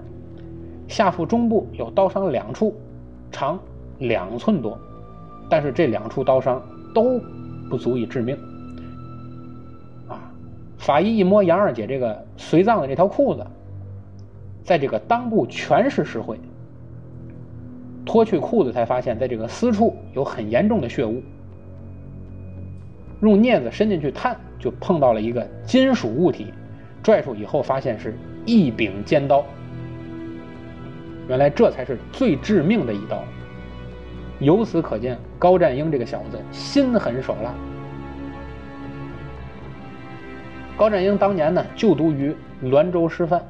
[0.88, 2.74] 下腹中部有刀伤两处，
[3.30, 3.58] 长
[3.98, 4.78] 两寸多。
[5.48, 6.60] 但是这两处刀伤
[6.94, 7.20] 都
[7.70, 8.36] 不足以致命。
[10.08, 10.32] 啊，
[10.78, 13.46] 法医一摸杨二姐这个随葬的这条裤子，
[14.64, 16.40] 在这个裆部全是石灰。
[18.04, 21.22] 脱去裤子才发现，在这个私处有很严重的血污。
[23.20, 26.46] 用镊子伸进去探，就碰到了一个金属物体，
[27.06, 29.44] 拽出以后发现是一柄尖刀。
[31.28, 33.22] 原来这才是最致命的一刀。
[34.40, 37.54] 由此可见，高占英这个小子心狠手辣。
[40.76, 43.40] 高占英当年呢就读于滦州师范，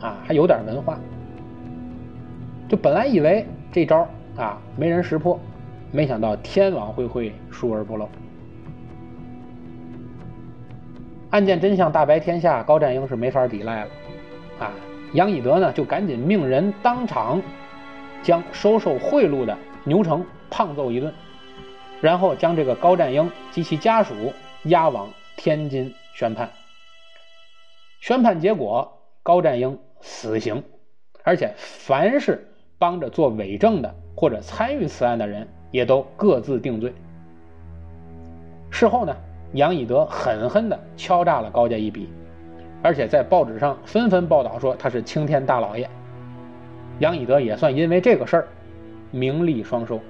[0.00, 0.98] 啊，还有点文化。
[2.68, 3.46] 就本来以为。
[3.70, 5.38] 这招啊，没人识破，
[5.90, 8.08] 没想到天网恢恢，疏而不漏。
[11.34, 13.90] 案件真相大白天下，高占英是没法抵赖了。
[14.60, 14.70] 啊，
[15.14, 17.42] 杨以德呢，就赶紧命人当场
[18.22, 21.12] 将收受贿赂的牛成胖揍一顿，
[22.00, 24.14] 然后将这个高占英及其家属
[24.66, 26.48] 押往天津宣判。
[27.98, 30.62] 宣判结果，高占英死刑，
[31.24, 32.48] 而且凡是。
[32.76, 36.92] 帮着做伪证的或者参与此案的人，也都各自定罪。
[38.68, 39.16] 事后呢，
[39.54, 42.08] 杨以德狠狠地敲诈了高家一笔，
[42.82, 45.88] 而且在报纸上纷纷报道说他是青天大老爷。
[46.98, 48.48] 杨以德也算因为这个事儿
[49.10, 50.00] 名利双收。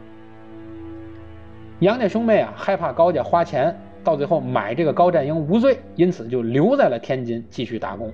[1.81, 8.13] 杨家兄妹啊，害怕高家花钱，到最后买这个高占英无罪，因此就留在了天津继续打工。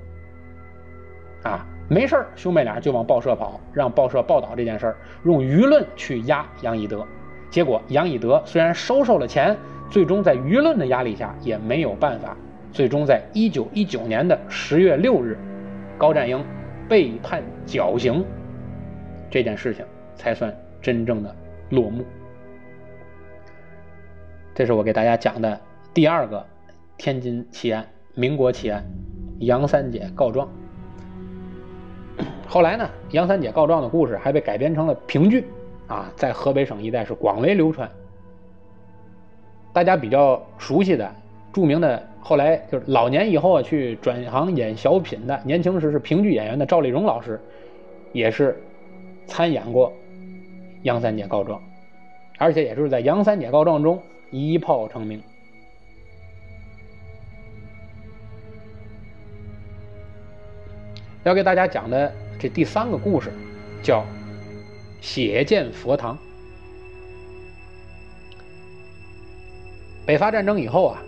[1.42, 1.66] 啊。
[1.92, 7.04] 没事儿，兄妹俩就往报社跑，让报社报道这件事儿，用舆论去压杨以德。
[7.50, 9.56] 结果杨以德虽然收受了钱，
[9.90, 12.36] 最终在舆论的压力下也没有办法。
[12.72, 15.36] 最终在一九一九年的十月六日，
[15.98, 16.44] 高占英
[16.88, 18.24] 被判绞刑，
[19.28, 19.84] 这件事情
[20.14, 21.34] 才算真正的
[21.70, 22.04] 落幕。
[24.54, 25.60] 这是我给大家讲的
[25.92, 26.46] 第二个
[26.96, 27.84] 天津奇案，
[28.14, 28.84] 民国奇案，
[29.40, 30.48] 杨三姐告状。
[32.46, 35.44] 后来呢，杨三姐告状的故事还被改编成了评剧，
[35.90, 37.90] 啊，在河北省一带是广为流传。
[39.72, 41.12] 大家比较熟悉的、
[41.52, 47.40] 著名的，后来就是老年以后啊去转行演小品的，年轻时是评剧演员的赵丽蓉老师，
[48.12, 48.56] 也是
[49.26, 49.92] 参演过
[50.82, 51.60] 杨三姐告状，
[52.38, 54.00] 而且也就是在杨三姐告状中
[54.30, 55.20] 一炮成名。
[61.24, 62.12] 要给大家讲的。
[62.42, 63.30] 这第三个故事
[63.82, 64.02] 叫
[65.00, 66.18] “血溅佛堂”。
[70.06, 71.02] 北伐战争以后啊，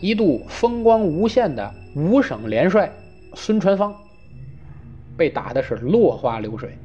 [0.00, 2.92] 一度风光无限的五省联帅
[3.34, 3.94] 孙传芳
[5.16, 6.76] 被打的是落花流水，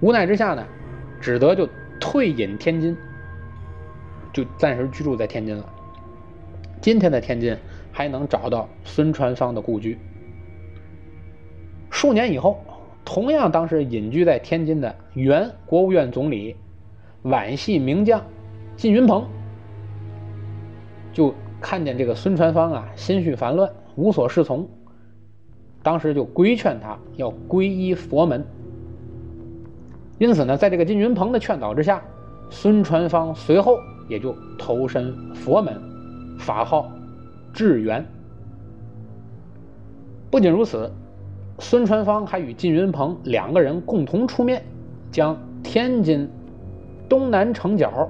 [0.00, 0.66] 无奈之下呢，
[1.20, 1.66] 只得就
[1.98, 2.94] 退隐天津，
[4.32, 5.72] 就暂时居住在天津了。
[6.82, 7.56] 今天的天津
[7.90, 9.98] 还能找到孙传芳的故居。
[11.90, 12.62] 数年以后，
[13.06, 16.56] 同样当时隐居在天津的原国务院总理、
[17.22, 18.20] 皖系名将
[18.76, 19.24] 靳云鹏，
[21.12, 24.68] 就看见这个孙传芳啊心绪烦乱，无所适从，
[25.84, 28.44] 当时就规劝他要皈依佛门。
[30.18, 32.02] 因此呢，在这个靳云鹏的劝导之下，
[32.50, 35.80] 孙传芳随后也就投身佛门，
[36.40, 36.90] 法号
[37.52, 38.04] 智圆。
[40.28, 40.90] 不仅如此。
[41.58, 44.62] 孙传芳还与靳云鹏两个人共同出面，
[45.10, 46.28] 将天津
[47.08, 48.08] 东南城角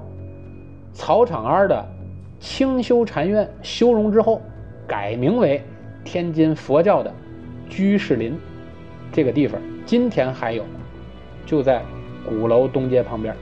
[0.91, 1.85] 草场庵的
[2.39, 4.41] 清修禅院修容之后，
[4.85, 5.63] 改名为
[6.03, 7.11] 天津佛教的
[7.69, 8.37] 居士林。
[9.11, 10.65] 这个地方今天还有，
[11.45, 11.81] 就在
[12.27, 13.33] 鼓楼东街旁边。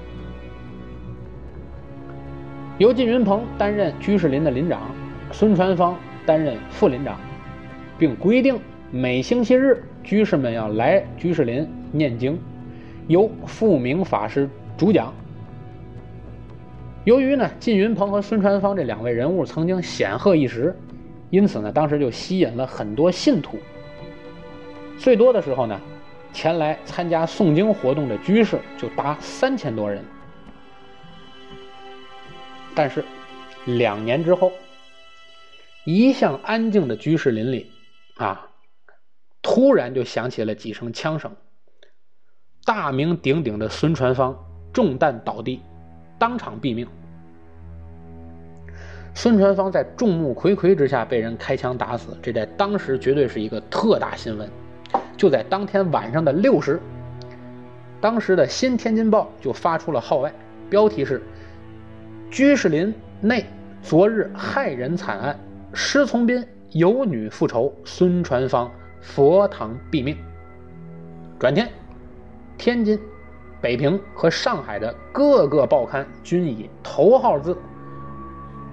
[2.78, 4.82] 由靳云鹏担任居士林的林长，
[5.32, 7.18] 孙传芳担任副林长，
[7.98, 8.60] 并规定
[8.92, 9.84] 每星期日。
[10.06, 12.40] 居士们要来居士林念经，
[13.08, 15.12] 由复明法师主讲。
[17.06, 20.76] 由于呢，靳云鹏和孙传芳这两位人物曾经显赫一时，
[21.32, 23.58] 因此呢，当时就吸引了很多信徒。
[24.98, 25.82] 最多的时候呢，
[26.32, 30.04] 前来参加诵经活动的居士就达三千多人。
[32.76, 33.04] 但是，
[33.66, 34.52] 两年之后，
[35.84, 37.66] 一向安静的居士林里，
[38.18, 38.48] 啊。
[39.46, 41.32] 突然就响起了几声枪声，
[42.66, 44.36] 大名鼎鼎的孙传芳
[44.74, 45.62] 中弹倒地，
[46.18, 46.88] 当场毙命。
[49.14, 54.50] 孙传芳在众目睽睽之下被人开枪打死，这在当时绝对是一个特大新闻。
[55.16, 56.82] 就在当天晚上的六时，
[58.02, 60.34] 当时的《新天津报》就发出了号外，
[60.72, 61.22] 标题是
[62.32, 63.46] “居士林内
[63.84, 65.40] 昨日害人惨案，
[65.72, 68.72] 施从斌有女复仇，孙传芳
[69.06, 70.18] 佛堂毙命”。
[71.40, 71.70] 转天，
[72.58, 73.00] 天津、
[73.62, 77.56] 北平和上海的各个报刊均以头号字。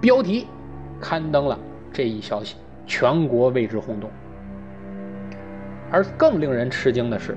[0.00, 0.46] 标题
[1.00, 1.58] 刊登了
[1.92, 4.10] 这一消息，全国为之轰动。
[5.90, 7.36] 而更令人吃惊的是，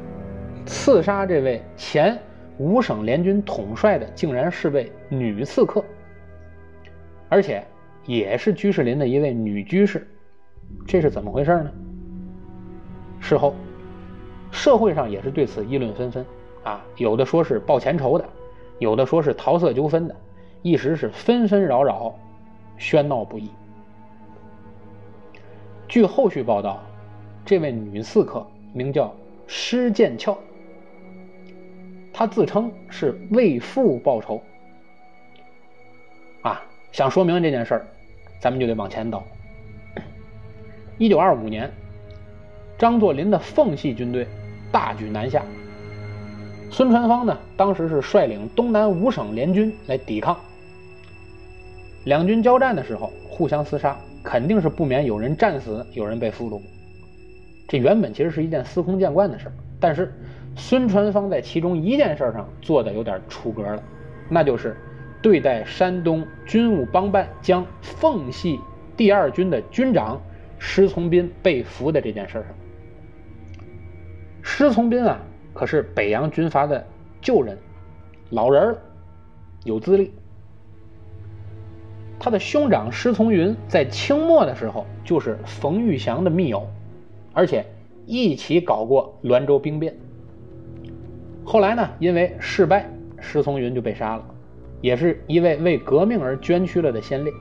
[0.65, 2.17] 刺杀这位前
[2.57, 5.83] 五省联军统帅的，竟然是位女刺客，
[7.29, 7.63] 而且
[8.05, 10.07] 也是居士林的一位女居士。
[10.87, 11.71] 这是怎么回事呢？
[13.25, 13.55] 事后，
[14.51, 16.23] 社会上也是对此议论纷纷
[16.63, 18.25] 啊，有的说是报前仇的，
[18.77, 20.15] 有的说是桃色纠纷的，
[20.61, 22.15] 一时是纷纷扰扰。
[22.77, 23.49] 喧闹不已。
[25.87, 26.83] 据后续报道，
[27.45, 29.15] 这位女刺客名叫
[29.47, 30.37] 施剑翘，
[32.11, 34.41] 她自称是为父报仇。
[36.41, 36.61] 啊，
[36.91, 37.87] 想说明这件事儿，
[38.41, 39.23] 咱们就得往前倒。
[40.99, 41.71] 一九二五年，
[42.77, 44.27] 张作霖的奉系军队
[44.71, 45.41] 大举南下，
[46.69, 50.37] 孙传芳呢，当时是率领东南五省联军来抵抗。
[52.03, 56.61] 两军交战的时候，互相厮杀，肯定是不免有人战死，有人被俘虏。
[57.67, 60.13] 这原本其实是一件司空见惯的事但是
[60.55, 63.81] 孙传芳在其中一件事上做的有点出格了，
[64.29, 64.75] 那就是
[65.21, 68.59] 对待山东军务帮办将奉系
[68.97, 70.21] 第二军的军长
[70.59, 72.43] 施从斌被俘的这件事上。
[74.47, 75.17] 施从斌啊，
[75.55, 76.85] 可是北洋军阀的
[77.19, 77.57] 旧人，
[78.29, 78.77] 老人了，
[79.63, 80.13] 有资历。
[82.19, 86.65] 他的兄长施从云在清末的时候就是冯玉祥的密友，
[87.33, 87.65] 而且
[88.05, 89.93] 一起搞过滦州兵变。
[91.43, 92.87] 后来呢，因为失败，
[93.19, 94.23] 施从云就被杀了，
[94.79, 97.33] 也是一位为革命而捐躯了的先烈。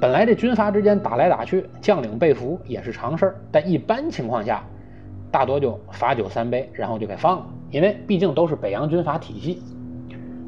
[0.00, 4.62] 本来这军阀之间打来打去，将领被俘也是常事儿，但一般情况下，
[5.34, 9.60] 大多就罚酒三杯，然后就给放了，因为毕竟都是北洋军阀体系。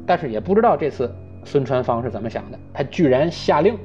[0.05, 1.13] 但是也不知道这次。
[1.43, 2.59] 孙传芳是怎么想的？
[2.73, 3.77] 他居然下令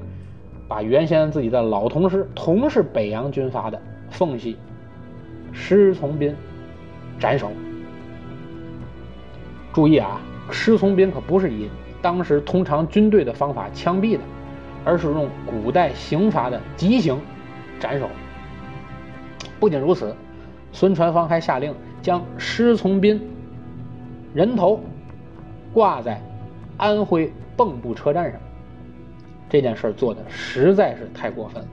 [0.68, 4.56] 把原先自己的老同事，同是北洋军阀的奉系
[5.52, 6.34] 师从斌
[7.20, 7.50] 斩首。
[9.72, 11.68] 注意啊，师从斌可不是以
[12.00, 14.22] 当时通常军队的方法枪毙的，
[14.84, 17.16] 而是用古代刑罚的极刑
[17.78, 18.08] 斩首。
[19.60, 20.14] 不仅如此，
[20.72, 23.20] 孙传芳还下令将施从斌
[24.35, 24.80] 人头
[25.72, 26.20] 挂在
[26.76, 27.32] 安徽。
[27.54, 28.40] 蚌埠车站上，
[29.48, 31.68] 这件事做的实在是太过分了。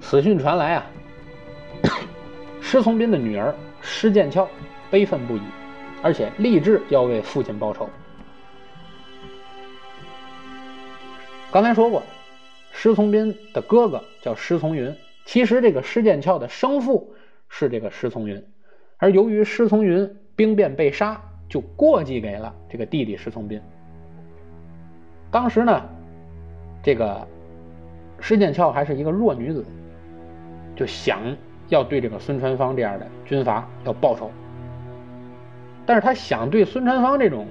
[0.00, 0.86] 死讯传来啊，
[2.60, 4.46] 施从斌的女儿施剑翘
[4.90, 5.40] 悲愤不已，
[6.02, 7.88] 而且立志要为父亲报仇。
[11.50, 12.02] 刚才说过，
[12.70, 17.14] 施从斌的哥哥叫施从云，其实这个施剑翘的生父
[17.48, 18.44] 是这个施从云，
[18.98, 21.20] 而由于施从云兵变被杀。
[21.50, 23.60] 就过继给了这个弟弟施从斌。
[25.32, 25.82] 当时呢，
[26.80, 27.26] 这个
[28.20, 29.64] 施剑翘还是一个弱女子，
[30.76, 31.36] 就想
[31.68, 34.30] 要对这个孙传芳这样的军阀要报仇。
[35.84, 37.48] 但是他想对孙传芳这种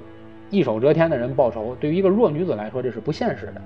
[0.49, 3.61] 一手遮天的人报仇，对于一个弱女子来说这是不现实的。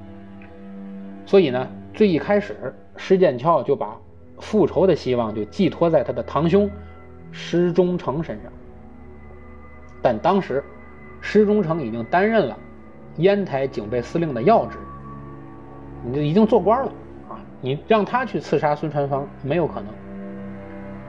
[1.28, 3.98] 所以呢，最一开始施剑翘就把
[4.40, 6.70] 复仇的希望就寄托在他的堂兄
[7.32, 8.52] 施忠诚身上。
[10.02, 10.64] 但当时，
[11.22, 12.58] 施中诚已经担任了
[13.18, 14.78] 烟台警备司令的要职，
[16.06, 16.92] 你就已经做官了
[17.30, 17.40] 啊！
[17.62, 19.86] 你让他去刺杀孙传芳没有可能，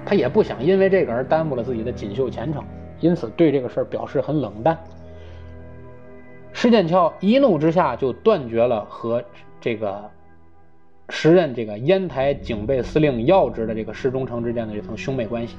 [0.07, 2.63] 他也不想因为这个而耽误了自己的锦绣前程，
[3.01, 4.79] 因此对这个事儿表示很冷淡。
[6.53, 9.23] 施剑翘一怒之下就断绝了和
[9.61, 10.09] 这个
[11.09, 15.57] 时任这个烟台警备司令要职的这个施中诚之间的这层兄妹关系。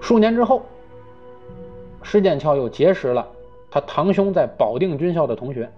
[0.00, 0.64] 数年之后。
[2.02, 3.28] 施剑翘又结识了
[3.70, 5.70] 他堂兄在保定军校的同学，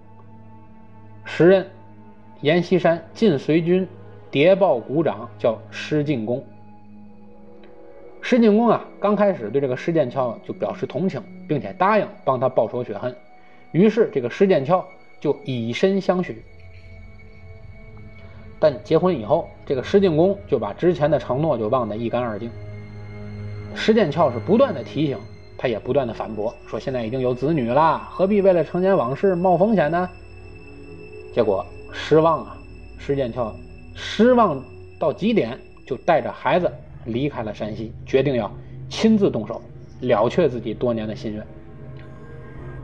[1.24, 1.68] 时任
[2.42, 3.86] 阎锡山晋绥军
[4.30, 6.42] 谍报股长，叫施进公。
[8.20, 13.14] 施进公啊，刚开始对这个施剑翘就表示同情，并且答应帮他报仇雪恨。
[13.72, 14.86] 于是这个施剑翘
[15.20, 16.40] 就以身相许。
[18.62, 22.48] 但结婚以后，这个施进公就把之前的承诺就忘得一干二净。
[23.74, 25.18] 施剑翘是不断的提醒。
[25.58, 30.08] 他也不断的反驳说：“现在已经有子女了，何必为了成年往事冒风险呢？
[31.32, 32.58] 结果失望啊，
[32.98, 33.54] 施剑翘
[33.94, 34.60] 失望
[34.98, 35.56] 到极点，
[35.86, 36.68] 就带着孩子
[37.04, 38.50] 离开了山西，决定要
[38.88, 39.62] 亲自动手
[40.00, 41.46] 了却自己多年的心愿。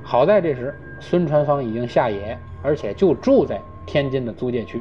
[0.04, 4.80] 好在这时孙传芳已经下野，而且就住在天津的租界区。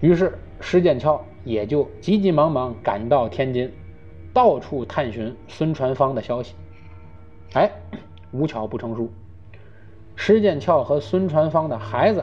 [0.00, 3.70] 于是施剑翘也就急急忙忙赶到天津，
[4.32, 6.54] 到处探寻孙传芳的消息。
[7.54, 7.70] 哎，
[8.30, 9.10] 无巧不成书，
[10.14, 12.22] 施剑翘和孙传芳的孩子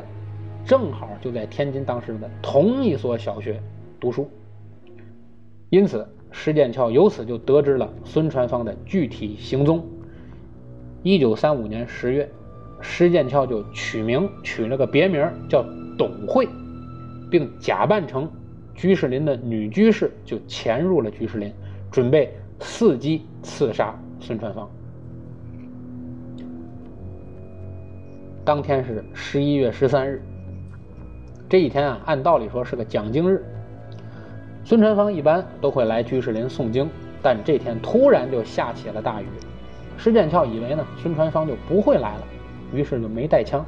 [0.65, 3.61] 正好就在天津当时的同一所小学
[3.99, 4.29] 读书，
[5.69, 9.85] 因此施剑翘由此就得知了孙传芳的具体行踪。
[11.03, 12.29] 一九三五年十月，
[12.81, 15.65] 施剑翘就取名取了个别名叫
[15.97, 16.47] 董慧，
[17.29, 18.29] 并假扮成
[18.73, 21.53] 居士林的女居士，就潜入了居士林，
[21.91, 24.69] 准备伺机刺杀孙传芳。
[28.43, 30.21] 当天是十一月十三日，
[31.49, 33.43] 这一天啊，按道理说是个讲经日，
[34.63, 36.89] 孙传芳一般都会来居士林诵经，
[37.23, 39.25] 但这天突然就下起了大雨。
[39.97, 42.23] 施剑翘以为呢，孙传芳就不会来了，
[42.73, 43.65] 于是就没带枪。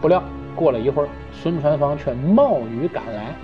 [0.00, 0.22] 不料
[0.56, 3.34] 过了一会儿，孙传芳却冒雨赶来。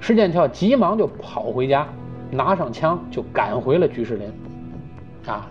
[0.00, 1.86] 施剑翘急忙就跑回家，
[2.30, 4.32] 拿上枪就赶回了居士林，
[5.26, 5.46] 啊，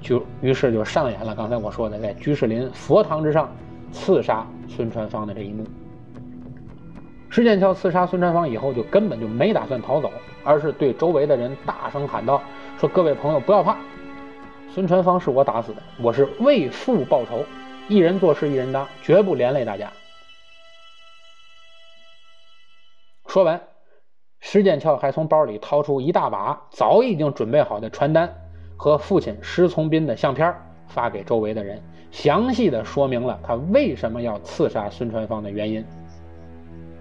[0.00, 3.50] 就于是就上演了刚才我说的在居士林佛堂之上
[3.90, 5.66] 刺杀孙传芳的这一幕。
[7.28, 10.10] 施剑翘刺杀孙传芳以后，就根本就没打算逃走，
[10.44, 12.40] 而是对周围的人大声喊道。
[12.78, 13.76] 说各位朋友不要怕，
[14.70, 17.44] 孙传芳是我打死的，我是为父报仇，
[17.88, 19.92] 一人做事一人当，绝不连累大家。
[23.26, 23.60] 说完，
[24.40, 28.32] 石建翘还从包里掏出一大把早已经准备好的传单
[28.76, 30.54] 和父亲石从斌的相片，
[30.88, 35.84] 发给周围的人，详细的说明了他为什么要刺杀孙传芳的原因，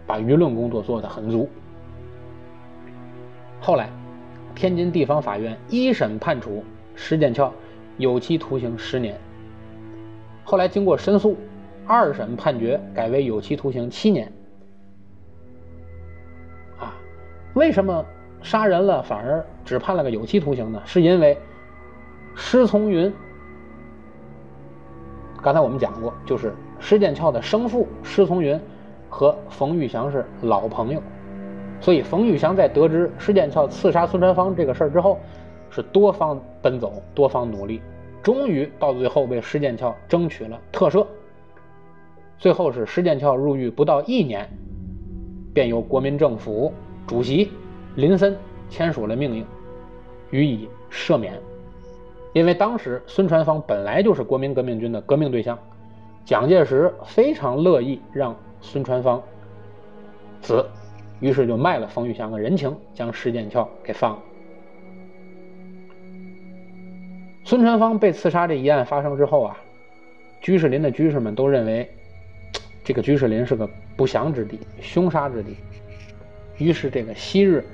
[0.08, 1.50] 把舆论工作做得很足。
[3.60, 3.90] 后来。
[4.54, 6.62] 天津地方法院一审判处
[6.94, 7.52] 石建翘
[7.96, 9.18] 有期徒刑十年。
[10.44, 11.38] 后来经过申诉，
[11.88, 14.32] 二审判决改为有期徒刑七年。
[16.80, 16.94] 啊，
[17.54, 18.06] 为什么
[18.42, 20.82] 杀人了反而只判了个有期徒刑呢？
[20.86, 21.38] 是因为
[22.36, 23.14] 施从云，
[25.42, 28.60] 刚才我们讲过，就是施剑翘的生父施从云
[29.10, 31.02] 和冯玉祥是老朋友。
[31.80, 35.20] 所以，冯玉祥在得知施剑翘刺杀孙传芳这个事儿之后，
[35.70, 37.82] 是多方奔走，多方努力，
[38.24, 41.06] 终于到最后为施剑翘争取了特赦。
[42.38, 44.50] 最后是施剑翘入狱不到一年，
[45.54, 46.74] 便由国民政府
[47.06, 47.52] 主席
[47.96, 48.36] 林森
[48.70, 49.46] 签署了命令，
[50.32, 51.40] 予以赦免。
[52.34, 55.58] 因为当时孙传芳本来就是国民革命军的革命对象，
[56.24, 59.22] 蒋介石非常乐意让孙传芳
[60.42, 60.66] 死。
[61.20, 64.20] 于是就卖了冯玉祥个人情，将施剑翘给放了。
[67.44, 69.58] 孙传芳被刺杀这一案发生之后啊，
[70.42, 71.90] 居士林的居士们都认为
[72.84, 75.56] 这个居士林是个不祥之地、凶杀之地。
[76.58, 77.66] 于是这个昔日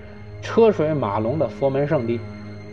[0.41, 2.20] 车水马龙的佛门圣地，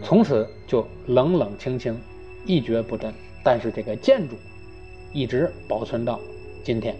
[0.02, 1.98] 从此就冷冷清清、
[2.46, 3.12] 一蹶不振。
[3.42, 4.36] 但是这个建筑
[5.12, 6.18] 一直保存到
[6.62, 6.96] 今天，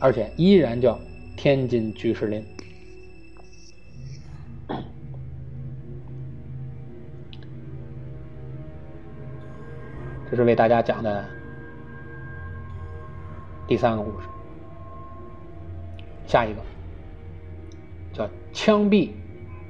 [0.00, 0.98] 而且依然叫
[1.36, 2.42] 天津居士林。
[10.30, 11.24] 这是为大家讲的
[13.66, 14.26] 第三个故事，
[16.26, 16.60] 下一个
[18.12, 19.10] 叫枪毙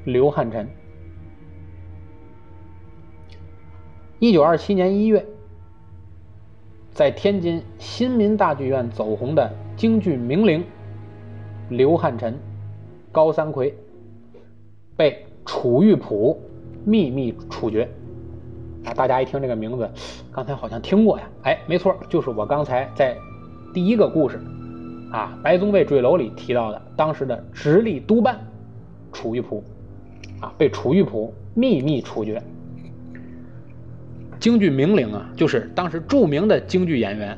[0.04, 0.68] 刘汉臣。
[4.18, 5.24] 一九二七年一月，
[6.90, 10.64] 在天津新民大剧院走红的京剧名伶
[11.68, 12.36] 刘汉臣、
[13.12, 13.72] 高三奎
[14.96, 16.40] 被楚玉璞
[16.84, 17.88] 秘密处决。
[18.88, 19.88] 啊，大家一听这个名字，
[20.32, 21.28] 刚才好像听过呀。
[21.42, 23.14] 哎，没错，就是我刚才在
[23.74, 24.40] 第一个故事
[25.12, 28.38] 啊《白宗卫坠楼》里提到的，当时的直隶督办
[29.12, 29.62] 楚玉璞
[30.40, 32.42] 啊，被楚玉璞秘密处决。
[34.40, 37.36] 京剧名伶啊，就是当时著名的京剧演员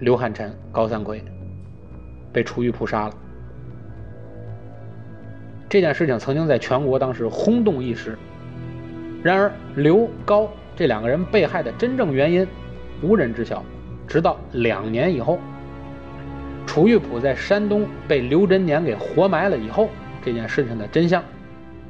[0.00, 1.24] 刘汉臣、高三奎，
[2.32, 3.14] 被楚玉璞杀了。
[5.68, 8.18] 这件事情曾经在全国当时轰动一时。
[9.22, 12.46] 然而，刘高这两个人被害的真正原因，
[13.02, 13.64] 无人知晓。
[14.06, 15.40] 直到两年以后，
[16.64, 19.88] 楚玉璞在山东被刘真年给活埋了以后，
[20.24, 21.20] 这件事情的真相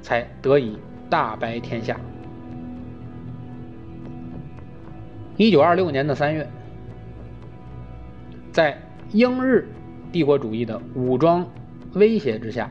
[0.00, 0.78] 才得以
[1.10, 1.98] 大白天下。
[5.36, 6.48] 一九二六年的三月，
[8.50, 8.80] 在
[9.12, 9.68] 英日
[10.10, 11.46] 帝国主义的武装
[11.92, 12.70] 威胁之下，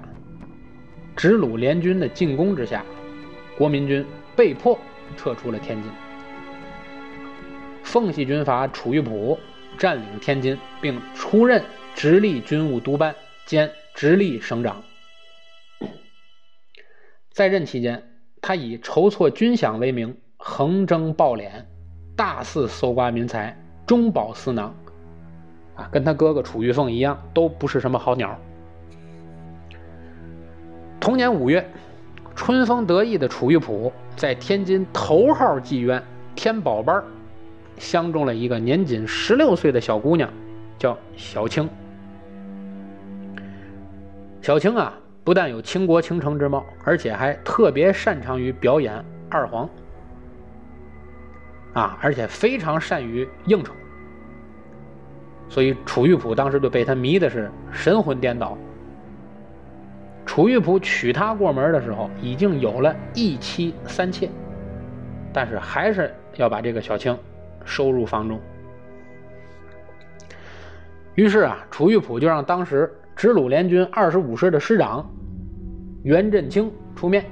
[1.16, 2.84] 直鲁联军的进攻之下，
[3.56, 4.04] 国民军
[4.36, 4.76] 被迫
[5.16, 5.92] 撤出了天津。
[7.86, 9.40] 奉系军阀楚玉璞
[9.78, 11.64] 占领天津，并出任
[11.94, 13.16] 直隶军务督办
[13.46, 14.84] 兼直隶省长。
[17.32, 18.04] 在任期间，
[18.42, 21.50] 他以筹措军饷为名，横征暴敛，
[22.18, 24.76] 大肆搜刮民财，中饱私囊。
[25.76, 28.38] 啊，跟他哥哥楚玉凤一样，都不是什么好鸟。
[31.00, 31.70] 同年五月，
[32.36, 36.02] 春风得意的楚玉璞在天津头号妓院
[36.36, 37.04] 天宝班
[37.78, 40.30] 相中了一个年仅十六岁的小姑娘，
[40.78, 41.70] 叫小青。
[44.42, 49.68] 小青啊，不但有倾国倾城之貌，而且还特别擅长于表演二黄。
[51.74, 53.74] 啊，而且非常善于应酬。
[55.50, 58.58] 所以楚玉璞当时就被他迷的是神魂颠倒。
[60.26, 64.30] 楚玉璞娶她过门的时候，已经有了一妻三妾，
[65.32, 67.16] 但是还是要把这个小青
[67.66, 68.40] 收入房中。
[71.16, 75.06] 于是啊，楚玉璞就让当时直鲁联军二十五师的师长
[76.04, 77.26] 袁振清出面，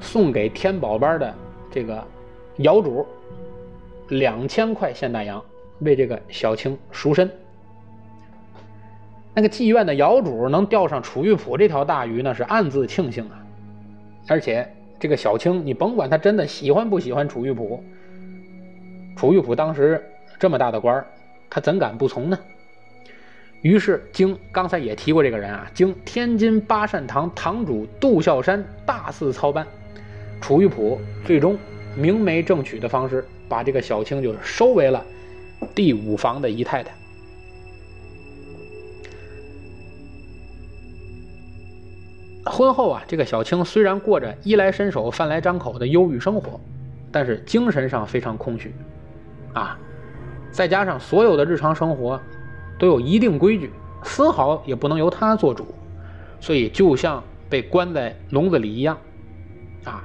[0.00, 1.34] 送给天宝班的
[1.70, 2.04] 这个
[2.58, 3.06] 窑主
[4.08, 5.42] 两千块现大洋。
[5.84, 7.28] 为这个小青赎身，
[9.34, 13.44] 那个妓院的窑主能钓上楚玉璞这条大鱼呢，是暗自庆幸啊。
[14.28, 17.82] 而且这个小青，你甭管他真的喜欢不喜欢楚玉璞，
[19.16, 20.02] 楚玉璞当时
[20.38, 21.04] 这么大的官
[21.48, 22.38] 他怎敢不从呢？
[23.60, 29.64] 于是经刚才也提过这个人啊，经天津八善堂堂主杜孝山大肆操办，
[30.40, 31.56] 楚玉璞最终
[31.96, 35.04] 明媒正娶的方式，把这个小青就收为了。
[35.76, 36.90] 第五房的姨太太，
[42.44, 46.58] 婚后啊，这个小青虽然过着衣来伸手、饭来张口的忧郁生活，
[47.12, 48.74] 但是精神上非常空虚，
[49.52, 49.78] 啊，
[50.50, 52.20] 再加上所有的日常生活
[52.78, 53.70] 都有一定规矩，
[54.02, 55.66] 丝毫也不能由他做主，
[56.40, 58.98] 所以就像被关在笼子里一样，
[59.84, 60.04] 啊，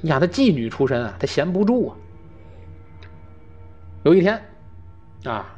[0.00, 1.96] 你想他妓女出身啊，他闲不住啊。
[4.04, 4.40] 有一天。
[5.24, 5.52] 啊，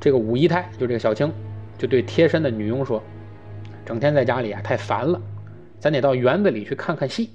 [0.00, 1.32] 这个五姨太就这个小青，
[1.78, 3.00] 就对贴身的女佣说
[3.86, 5.22] ：“整天在家里啊，太烦了，
[5.78, 7.30] 咱得到园子里去看看戏。”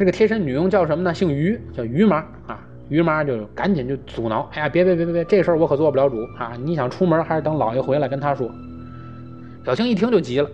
[0.00, 1.12] 这个贴身女佣叫什么呢？
[1.12, 2.58] 姓于，叫于妈啊。
[2.88, 6.52] 于妈就赶紧就阻挠：“哎呀，别别别别别，这事儿我可做不了主啊！
[6.64, 8.50] 你想出门，还是等老爷回来跟他说。”
[9.62, 10.48] 小青一听就急了，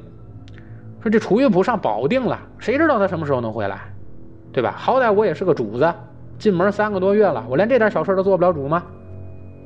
[1.01, 3.82] 说：“这楚玉璞上保定了，谁知道他什么时候能回来？
[4.51, 4.74] 对吧？
[4.76, 5.94] 好歹我也是个主子。”
[6.40, 8.82] 进门三个多月了，我连这点小事都做不了主吗？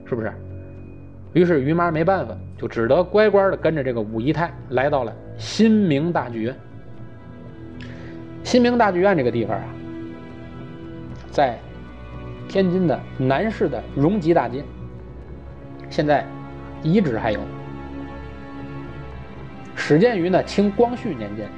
[0.05, 0.31] 是不是？
[1.33, 6.55] 于是于妈没办法，就只得乖乖的跟着这个五姨太来到了新明大剧院。
[8.45, 9.65] 新明大剧院这个地方啊，
[11.31, 11.59] 在
[12.49, 14.65] 天津的南市的荣吉大街，
[15.89, 16.27] 现在
[16.83, 17.41] 遗址还有，
[19.75, 21.49] 始建于呢清光绪年间，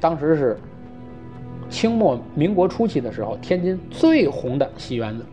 [0.00, 0.58] 当时是。
[1.70, 5.24] 清末民国初期的时候，天津最红的戏园子，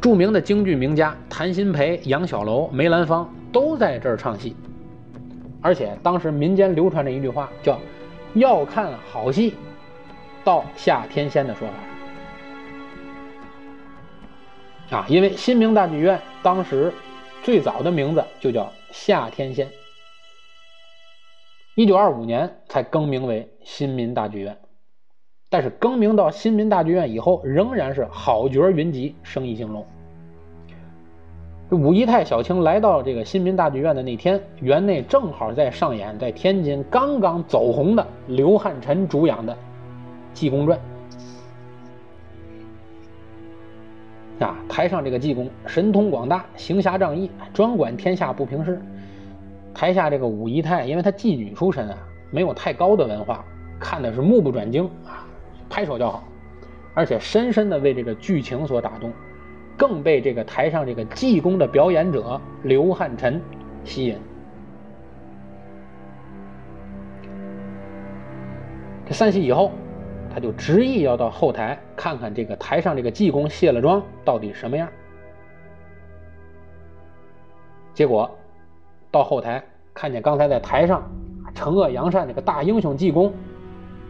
[0.00, 4.54] 著名的京剧名家谭鑫培、杨小楼、梅兰芳都在这儿唱戏。
[5.60, 7.76] 而且当时民间流传着一句话，叫
[8.34, 9.54] “要看好戏，
[10.42, 11.74] 到下天仙”的说法。
[14.96, 16.92] 啊，因为新明大剧院当时
[17.42, 19.68] 最早的名字就叫夏天仙。
[21.74, 24.58] 一九二五年才更名为新民大剧院，
[25.48, 29.86] 但是更名到新民大剧院以后，仍然是好角云集，生意兴隆。
[31.76, 39.54] 五姨太小青来到这个新民大剧院的那天，园内正好在上演在天津刚刚走红的刘汉臣主演的
[40.34, 40.78] 《济公传》
[44.44, 48.78] 啊，台上这个济公神通广大，行侠仗义，专管天下不平事。
[49.72, 51.96] 台下这个五姨太，因为她妓女出身啊，
[52.30, 53.42] 没有太高的文化，
[53.80, 55.24] 看的是目不转睛啊，
[55.70, 56.22] 拍手叫好，
[56.92, 59.10] 而且深深的为这个剧情所打动，
[59.82, 63.42] 更被这个台上这个济公的表演者刘汉臣
[63.82, 64.16] 吸引。
[69.04, 69.72] 这散戏以后，
[70.32, 74.88] 他就执意要到后台看看这个台上这个济公卸了妆到底什么样，
[77.92, 78.30] 结果。
[79.10, 79.60] 到后台
[79.92, 81.02] 看见刚才在台上
[81.56, 83.34] 惩恶扬善这个大英雄济公，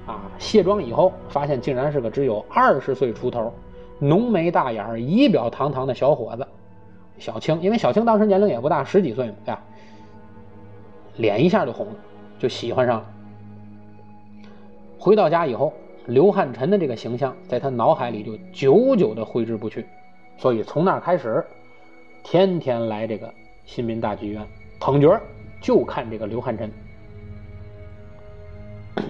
[0.06, 3.54] 啊，卸妆以后发现竟然是个只有二十岁出头、
[3.98, 6.46] 浓眉大眼、仪表堂堂的小伙子
[7.18, 9.62] 小青，因为小青当时年龄也不大，十几岁嘛，对吧？
[11.16, 11.94] 脸一下就红了，
[12.38, 13.06] 就喜欢上了。
[14.98, 15.72] 回到家以后，
[16.06, 19.86] 刘汉臣的这个形象在他脑海里就久久的挥之不去，
[20.38, 21.44] 所以从那开始，
[22.24, 23.32] 天天来这个
[23.66, 24.44] 新民大剧院
[24.80, 25.20] 捧角，
[25.60, 26.72] 就看这个刘汉臣。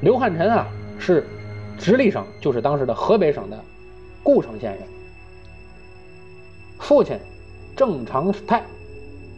[0.00, 0.66] 刘汉臣啊，
[0.98, 1.26] 是
[1.78, 3.58] 直隶省，就是当时的河北省的
[4.22, 4.82] 故城县人。
[6.78, 7.18] 父亲
[7.76, 8.62] 郑长泰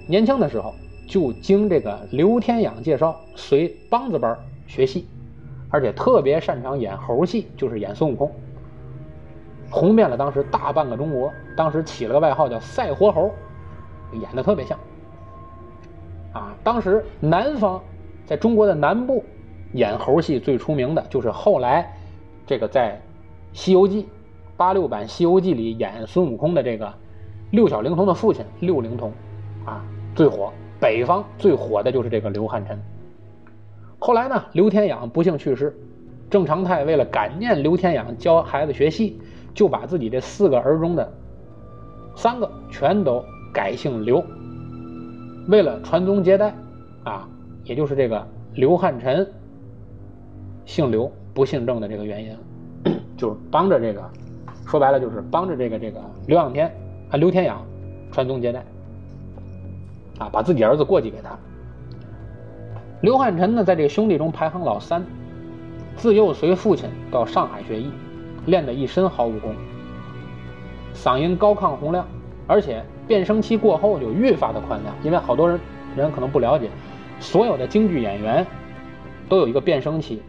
[0.07, 0.75] 年轻的时候
[1.07, 4.37] 就经这个刘天养介绍，随梆子班
[4.67, 5.07] 学戏，
[5.69, 8.33] 而且特别擅长演猴戏，就是演孙悟空，
[9.71, 11.31] 红遍了当时大半个中国。
[11.57, 13.31] 当时起了个外号叫“赛活猴”，
[14.19, 14.79] 演的特别像。
[16.33, 17.83] 啊，当时南方
[18.25, 19.25] 在中国的南部。
[19.75, 21.97] 演猴戏最出名的就是后来
[22.51, 23.01] 这个在
[23.57, 24.03] 《西游记》
[24.57, 26.93] 八六版《西游记》里演孙悟空的这个
[27.53, 29.13] 六小龄童的父亲六龄童，
[29.65, 29.81] 啊
[30.17, 30.53] 最火。
[30.81, 32.77] 北方最火的就是这个刘汉臣。
[34.01, 35.73] 后来呢，刘天养不幸去世，
[36.29, 39.21] 郑长泰为了感念刘天养教孩子学戏，
[39.55, 41.09] 就把自己这四个儿中的
[42.17, 43.25] 三个全都
[43.55, 44.21] 改姓刘，
[45.47, 46.53] 为了传宗接代，
[47.05, 47.29] 啊，
[47.63, 49.25] 也就是这个刘汉臣。
[50.65, 52.37] 姓刘不姓郑的这个原因，
[53.17, 54.11] 就是帮着这个，
[54.67, 56.71] 说白了就是帮着这个这个刘仰天
[57.09, 57.65] 啊刘天养
[58.13, 58.63] 传宗接代，
[60.19, 61.31] 啊把自己儿子过继给他。
[63.01, 65.03] 刘汉臣呢在这个兄弟中排行老三，
[65.97, 67.91] 自幼随父亲到上海学艺，
[68.45, 69.55] 练得一身好武功，
[70.93, 72.07] 嗓音高亢洪亮，
[72.47, 75.59] 而且变声期过后就愈发的宽亮，因为好多人
[75.97, 76.69] 人可能不了解，
[77.19, 78.47] 所有的京剧演员
[79.27, 80.21] 都有一个变声期。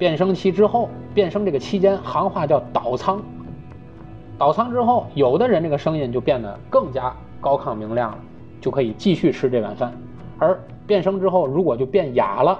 [0.00, 3.22] 变声期之后，变声这个期间，行话叫倒仓。
[4.38, 8.18] 倒仓之后，有的人这个声音就变得更加高亢明亮了，
[8.62, 9.92] 就可以继续吃这碗饭。
[10.38, 12.58] 而变声之后，如果就变哑了，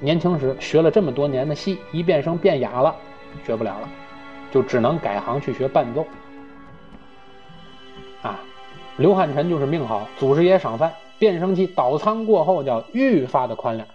[0.00, 2.96] 年轻时学了这么多年的戏，一变声变哑了，
[3.44, 3.88] 学不了了，
[4.50, 6.06] 就只能改行去学伴奏。
[8.22, 8.40] 啊，
[8.96, 13.86] 刘汉臣就是命好，祖师爷赏饭，变声期倒仓过后叫愈发的宽亮。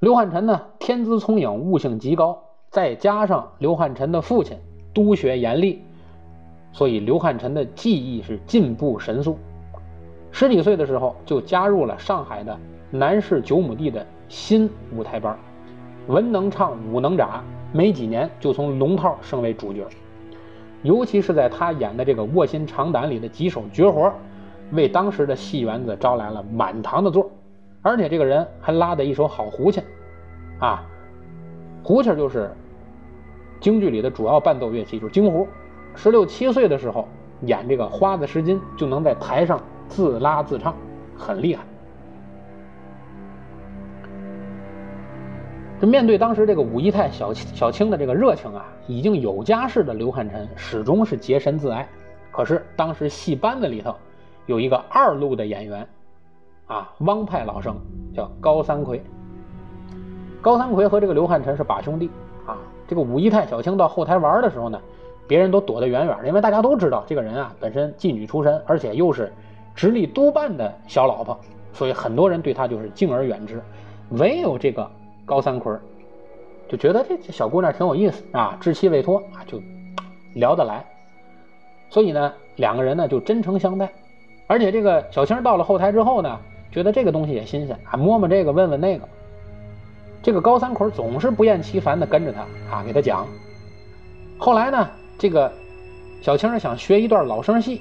[0.00, 2.40] 刘汉臣呢，天资聪颖，悟性极高，
[2.70, 4.56] 再加上刘汉臣的父亲
[4.94, 5.82] 督学严厉，
[6.70, 9.36] 所以刘汉臣的技艺是进步神速。
[10.30, 12.56] 十几岁的时候就加入了上海的
[12.92, 15.36] 南市九亩地的新舞台班，
[16.06, 17.42] 文能唱，武能打，
[17.72, 19.84] 没几年就从龙套升为主角。
[20.84, 24.12] 尤其是在他演的这个《卧薪尝胆》里的几手绝活，
[24.70, 27.28] 为当时的戏园子招来了满堂的座。
[27.80, 29.82] 而且这个人还拉的一手好胡琴，
[30.58, 30.84] 啊，
[31.82, 32.50] 胡琴就是
[33.60, 35.46] 京剧里的主要伴奏乐器，就是京胡。
[35.94, 37.08] 十六七岁的时候
[37.42, 40.74] 演这个《花子诗经》，就能在台上自拉自唱，
[41.16, 41.64] 很厉害。
[45.80, 51.88] 这面对当时这个武义太小小青的这个热情啊，已经有家室的刘汉臣始终是洁身自爱。
[52.32, 53.94] 可是当时戏班子里头
[54.46, 55.88] 有一个二路的演员。
[56.68, 57.74] 啊，汪派老生
[58.14, 59.02] 叫高三魁。
[60.40, 62.10] 高三魁和这个刘汉臣是把兄弟
[62.46, 62.56] 啊。
[62.86, 64.80] 这个武义太小青到后台玩的时候呢，
[65.26, 69.32] 别人都躲得远远的，因为大家都知道这个人啊本身妓女出身，而且又是
[69.74, 71.38] 直隶督办的小老婆，
[71.72, 73.62] 所以很多人对他就是敬而远之。
[74.10, 74.88] 唯有这个
[75.24, 75.74] 高三魁
[76.68, 79.58] 就觉得这这小姑娘挺有意思啊，知妻未脱啊，就
[80.34, 80.84] 聊得来。
[81.88, 83.90] 所以呢，两个人呢就真诚相待。
[84.46, 86.38] 而且这个小青到了后台之后呢。
[86.70, 89.08] 觉得这个东西也新鲜啊，摸摸这个，问问那个。
[90.22, 92.40] 这个高三魁总是不厌其烦的跟着他
[92.76, 93.26] 啊，给他讲。
[94.36, 95.50] 后来呢，这个
[96.20, 97.80] 小青想学一段老生戏，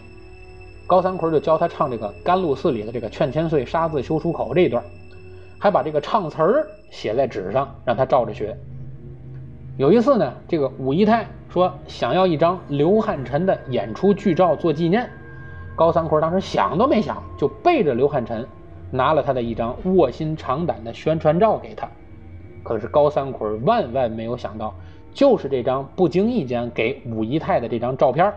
[0.85, 4.83] 高三魁就教他唱这个《甘露寺》里的这个“劝千岁杀字休出口”这一段，
[5.59, 8.55] 还把这个唱词儿写在纸上，让他照着学。
[9.75, 15.09] 有一次呢，这个武姨太说想要一张刘汉臣的演出剧照做纪念，
[15.75, 18.47] 高三魁当时想都没想，就背着刘汉臣。
[18.89, 21.89] 拿了他的一张卧薪尝胆的宣传照给他，
[22.63, 24.73] 可是高三魁万万没有想到，
[25.13, 28.33] 就是这张不经意间给武姨太的这张照片，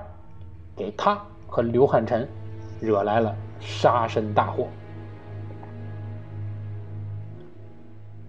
[0.75, 2.29] 给他和刘汉臣
[2.81, 4.67] 惹来了杀身大祸。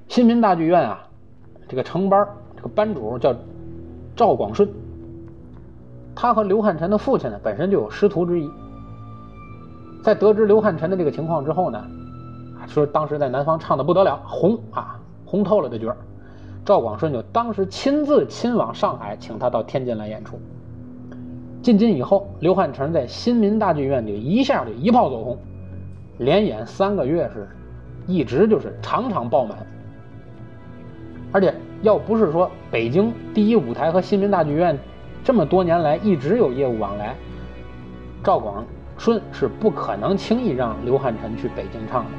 [0.08, 1.08] 新民大剧院啊，
[1.68, 3.36] 这个成班这个班主叫
[4.16, 4.70] 赵广顺，
[6.14, 8.48] 他和刘汉臣的父亲呢本身就有师徒之谊，
[10.04, 11.84] 在得知刘汉臣的这个情况之后呢。
[12.72, 15.98] 说当时在南方唱的不得了，红啊，红透了的角儿。
[16.64, 20.40] 赵广顺就当时亲自亲往上海，请他到天津来演出。
[21.62, 25.38] 进京以后，刘汉成在新民大剧院就一下就一炮走红，
[26.20, 27.48] 连演三个月是，
[28.08, 29.58] 一直就是场场爆满。
[31.32, 34.78] 而且要不是说北京第一舞台和新民大剧院
[35.24, 37.16] 这么多年来一直有业务往来，
[38.24, 38.64] 赵广
[38.98, 42.12] 顺是不可能轻易让刘汉臣去北京唱的，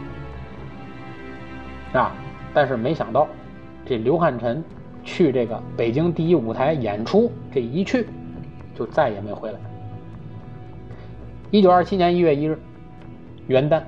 [1.93, 2.15] 啊！
[2.55, 3.27] 但是没想到，
[3.87, 4.63] 这刘汉臣
[5.05, 8.07] 去这个北京第一舞台演出，这一去。
[8.75, 9.59] 就再也没回来。
[11.51, 12.59] 一九二七年一月一日，
[13.47, 13.83] 元旦，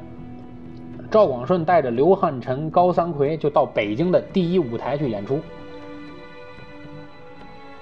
[1.10, 5.40] 赵广顺带着刘汉臣、高三奎就到北京的第一舞台去演出。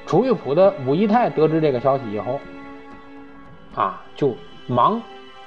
[0.07, 2.39] 楚玉璞的武义泰得知这个消息以后，
[3.75, 4.37] 啊，就
[4.69, 5.03] 忙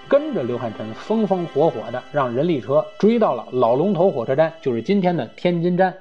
[0.07, 5.93] 跟着刘汉臣风风火火的让人力车追到了老龙头火车站，就是今天的天津站，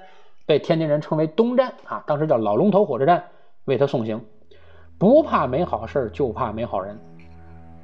[0.47, 3.25] 被天津人称为东站啊，当时叫老龙头火车站，
[3.65, 4.21] 为他送行。
[4.99, 6.99] 不怕没好事就怕没好人。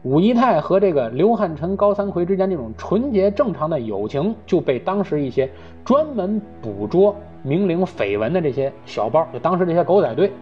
[0.02, 5.50] 武姨太和这个刘汉臣、高三奎之间这种纯洁正常的友情，就被当时一些
[5.84, 10.32] 专门捕捉明灵绯闻的这些小报，就当时这些狗仔队，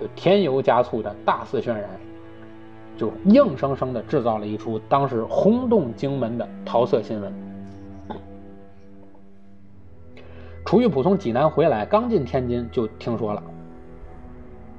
[0.00, 1.88] 就添油加醋的大肆渲染，
[2.96, 7.32] 就硬生生的制造了一出当时轰动京门的桃色新闻。
[10.64, 13.42] 楚玉璞从济南回来，刚进天津就听说了。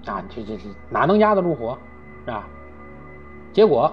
[0.05, 1.77] 啊，这这这哪能压得住火，
[2.25, 2.47] 是吧？
[3.51, 3.91] 结果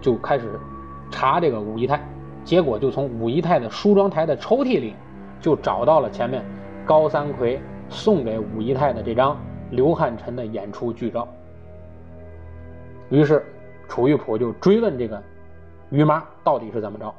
[0.00, 0.58] 就开始
[1.10, 2.02] 查这个武姨太，
[2.44, 4.94] 结果就从武姨太的梳妆台的抽屉里
[5.40, 6.44] 就找到了前面
[6.84, 9.36] 高三奎送给武姨太的这张
[9.70, 11.28] 刘汉臣的演出剧照。
[13.10, 13.44] 于是
[13.86, 15.22] 楚玉璞就追问这个
[15.90, 17.14] 于妈到底是怎么着，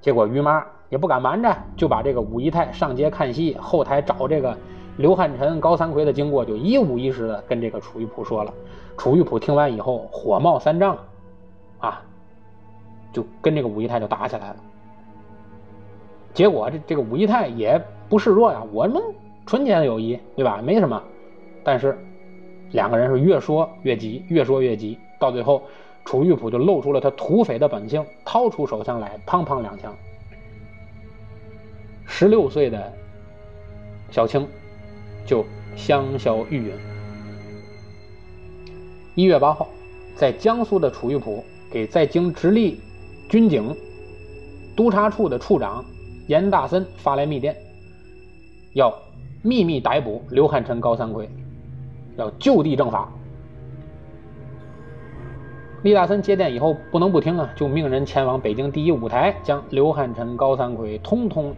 [0.00, 4.56] 结果于妈也不敢瞒着，就把这个武姨太上街看戏，后台找这个。
[4.96, 8.54] 刘汉臣、高三奎的经过就一五一十的跟这个楚玉璞说了。
[8.96, 10.96] 楚玉璞听完以后火冒三丈，
[11.80, 12.00] 啊，
[13.12, 14.56] 就跟这个武姨太就打起来了。
[16.32, 17.76] 结果这这个武姨太也
[18.08, 19.02] 不示弱呀，我们
[19.46, 20.60] 纯洁的友谊，对吧？
[20.62, 21.02] 没什么。
[21.64, 21.98] 但是
[22.70, 25.62] 两个人是越说越急，越说越急，到最后
[26.04, 29.94] 楚玉璞就露出了他土匪的本性，掏出手枪来，砰砰两枪。
[32.04, 32.92] 十六岁的
[34.10, 34.46] 小青。
[35.26, 35.42] 就
[35.74, 36.72] 香消玉殒。
[39.14, 39.66] 一月八号，
[40.14, 42.78] 在江苏的楚玉璞给在京直隶
[43.30, 43.74] 军警
[44.76, 45.82] 督察处的处长
[46.28, 47.56] 严大森发来密电，
[48.74, 48.94] 要
[49.40, 51.26] 秘密逮捕刘汉臣、高三奎，
[52.18, 53.10] 要就地正法。
[55.84, 61.54] 厉大森接电以后不能不听啊，就命人前往北京第一舞台，将刘汉臣、高三奎通通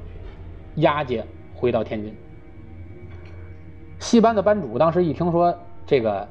[0.75, 1.25] 押解
[1.55, 2.13] 回到天津。
[4.01, 5.57] 戏班的班主当时一听说
[5.87, 6.27] 这个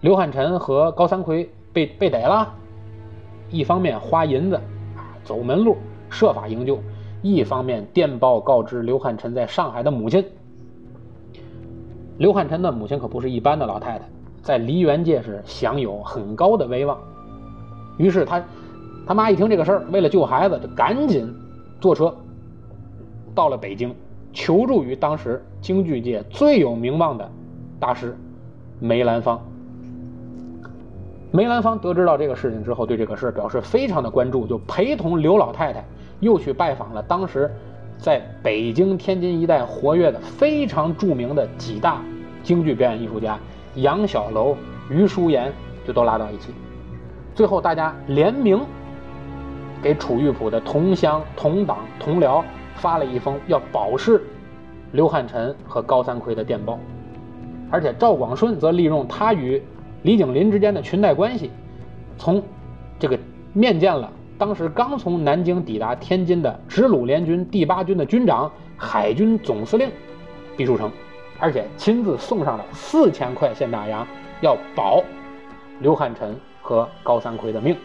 [0.00, 2.50] 刘汉臣和高三奎被被逮了，
[3.50, 4.58] 一方面花银子
[5.22, 5.76] 走门路
[6.08, 6.78] 设法营救，
[7.20, 10.24] 一方面电报告知刘汉臣在上海的母亲。
[12.16, 14.06] 刘汉臣的母亲可不是一般的老太太，
[14.44, 16.96] 在梨园界是享有很高的威望。
[17.96, 18.44] 于是他
[19.06, 21.34] 他妈一听这个事儿，为了救孩子，就赶紧
[21.80, 22.14] 坐车
[23.34, 23.92] 到了北京。
[24.32, 27.30] 求助于当时京剧界最有名望的
[27.78, 28.16] 大师
[28.80, 29.40] 梅兰芳。
[31.30, 35.84] 梅兰芳得知到这个事情之后，对这个事表示非常的关注，就陪同刘老太太
[36.20, 37.48] 又去拜访了当时
[37.96, 42.02] 在北京、天津一带活跃的非常著名的几大
[42.42, 43.38] 京剧表演艺术家
[43.76, 44.56] 杨小楼、
[44.90, 45.52] 余淑妍，
[45.86, 46.52] 就都拉到一起。
[47.34, 48.60] 最后大家联名
[49.82, 52.42] 给楚玉璞的同乡、同党、同僚。
[52.76, 54.20] 发了一封要保释
[54.90, 56.76] 刘汉臣和高三奎的电报，
[57.70, 59.62] 而且赵广顺则利用他与
[60.02, 61.52] 李景林之间的裙带关系，
[62.18, 62.42] 从
[62.98, 63.16] 这个
[63.52, 69.88] 面见了当时刚从南京抵达天津的直鲁联军第八军的军长、海军总司令
[70.56, 70.90] 毕树成，
[71.38, 74.06] 而且亲自送上了四千块现大洋，
[74.40, 75.02] 要保
[75.80, 77.76] 刘汉臣和高三奎的命。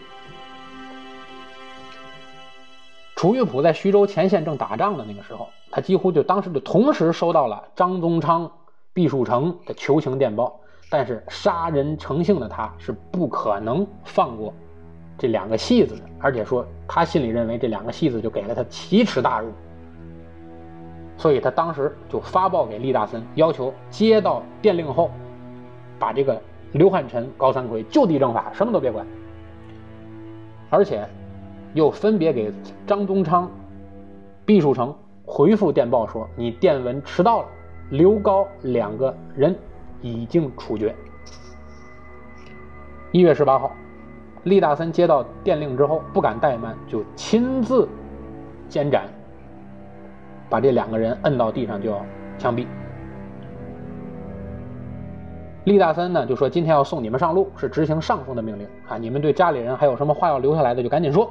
[3.16, 8.50] 楚玉璞在徐州前线正打仗的那个时候，他几乎就当时就同时收到了张宗昌、
[8.94, 10.58] 毕树成的求情电报。
[10.92, 14.52] 但是杀人成性的他是不可能放过
[15.16, 19.52] 这两个戏子的，而且说他心里认为这两个戏子就给了他奇耻大辱，
[21.20, 25.08] 所以他当时就发报给厉大森，要求接到电令后，
[25.98, 26.40] 把这个
[26.72, 29.06] 刘汉臣、高三奎就地正法，什么都别管，
[30.68, 31.06] 而且。
[31.72, 32.52] 又分别给
[32.84, 33.48] 张宗昌、
[34.44, 34.92] 毕树成
[35.24, 37.48] 回复电报说：“你电文迟到了，
[37.90, 39.56] 刘高两个人
[40.00, 40.92] 已经处决。”
[43.12, 43.70] 一月十八号，
[44.42, 47.88] 厉大森接到电令之后，不敢怠慢，就亲自
[48.68, 49.08] 监斩，
[50.50, 52.04] 把这两个人摁到地上就要
[52.36, 52.66] 枪毙。
[55.64, 58.98] 厉大森呢就说：“今天要送你们上路，是执行上峰的命令啊！
[58.98, 61.30] 你们对家里人还有什么话要留下来的，就赶紧说。”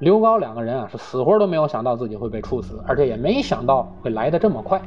[0.00, 4.82] 刘高两个人啊，是死活都没有想到自己会被处死，而且也没想到会来的这么快。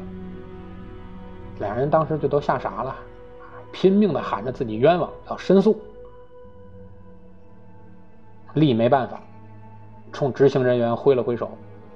[1.59, 2.95] 两人当时就都吓傻了，
[3.71, 5.75] 拼命的喊着自己冤枉，要申诉。
[8.53, 9.19] 厉没办法，
[10.11, 11.49] 冲执行人员挥了挥手，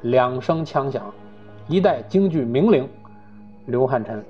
[0.04, 1.14] 两声枪响，
[1.68, 2.88] 一代京剧名伶
[3.66, 4.24] 刘汉臣、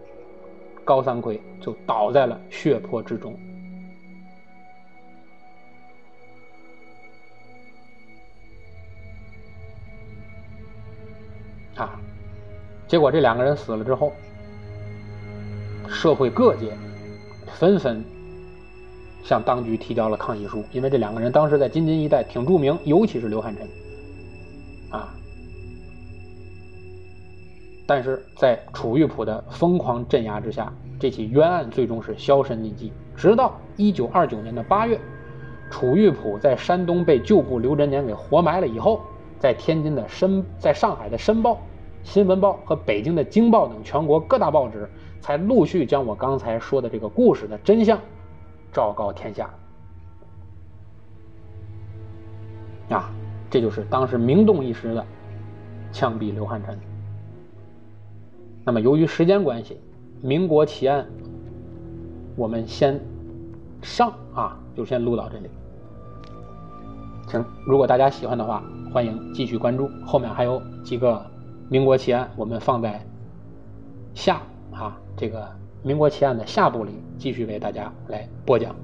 [0.83, 3.35] 高三奎就倒在了血泊之中。
[11.75, 11.99] 啊！
[12.87, 14.13] 结果这两个人死了之后，
[15.89, 16.71] 社会各界
[17.47, 18.05] 纷纷
[19.23, 23.67] 向当局提交了抗议书，因为这两个人当时在京津一带挺著名，尤其是刘汉臣。
[27.85, 32.91] 但是在楚玉璞的疯狂镇压之下，这起冤案最终是销声匿迹。
[33.15, 34.99] 直到一九二九年的八月，
[35.69, 39.01] 楚玉璞在山东被旧部刘真年给活埋了以后。
[39.39, 41.51] 在天津的申，在上海的《申报》、
[42.01, 47.99] 《新闻报》和北京的《京报》等全国各大报纸，才陆续将我刚才说的这个故事的真相
[48.71, 49.49] 昭告天下。
[52.87, 53.11] 啊，
[53.49, 55.05] 这就是当时名动一时的
[55.91, 56.79] 枪毙刘汉臣。
[58.65, 59.77] 那么，由于时间关系，
[60.21, 61.05] 民国奇案
[62.35, 62.99] 我们先
[63.81, 65.49] 上啊，就先录到这里。
[67.27, 68.63] 请，如果大家喜欢的话。
[68.93, 71.25] 欢迎继续关注，后面还有几个
[71.67, 73.03] 民国奇案，我们放在
[74.13, 74.39] 下
[74.71, 75.49] 啊这个
[75.81, 78.75] 民国奇案的下部里继续为大家来播讲。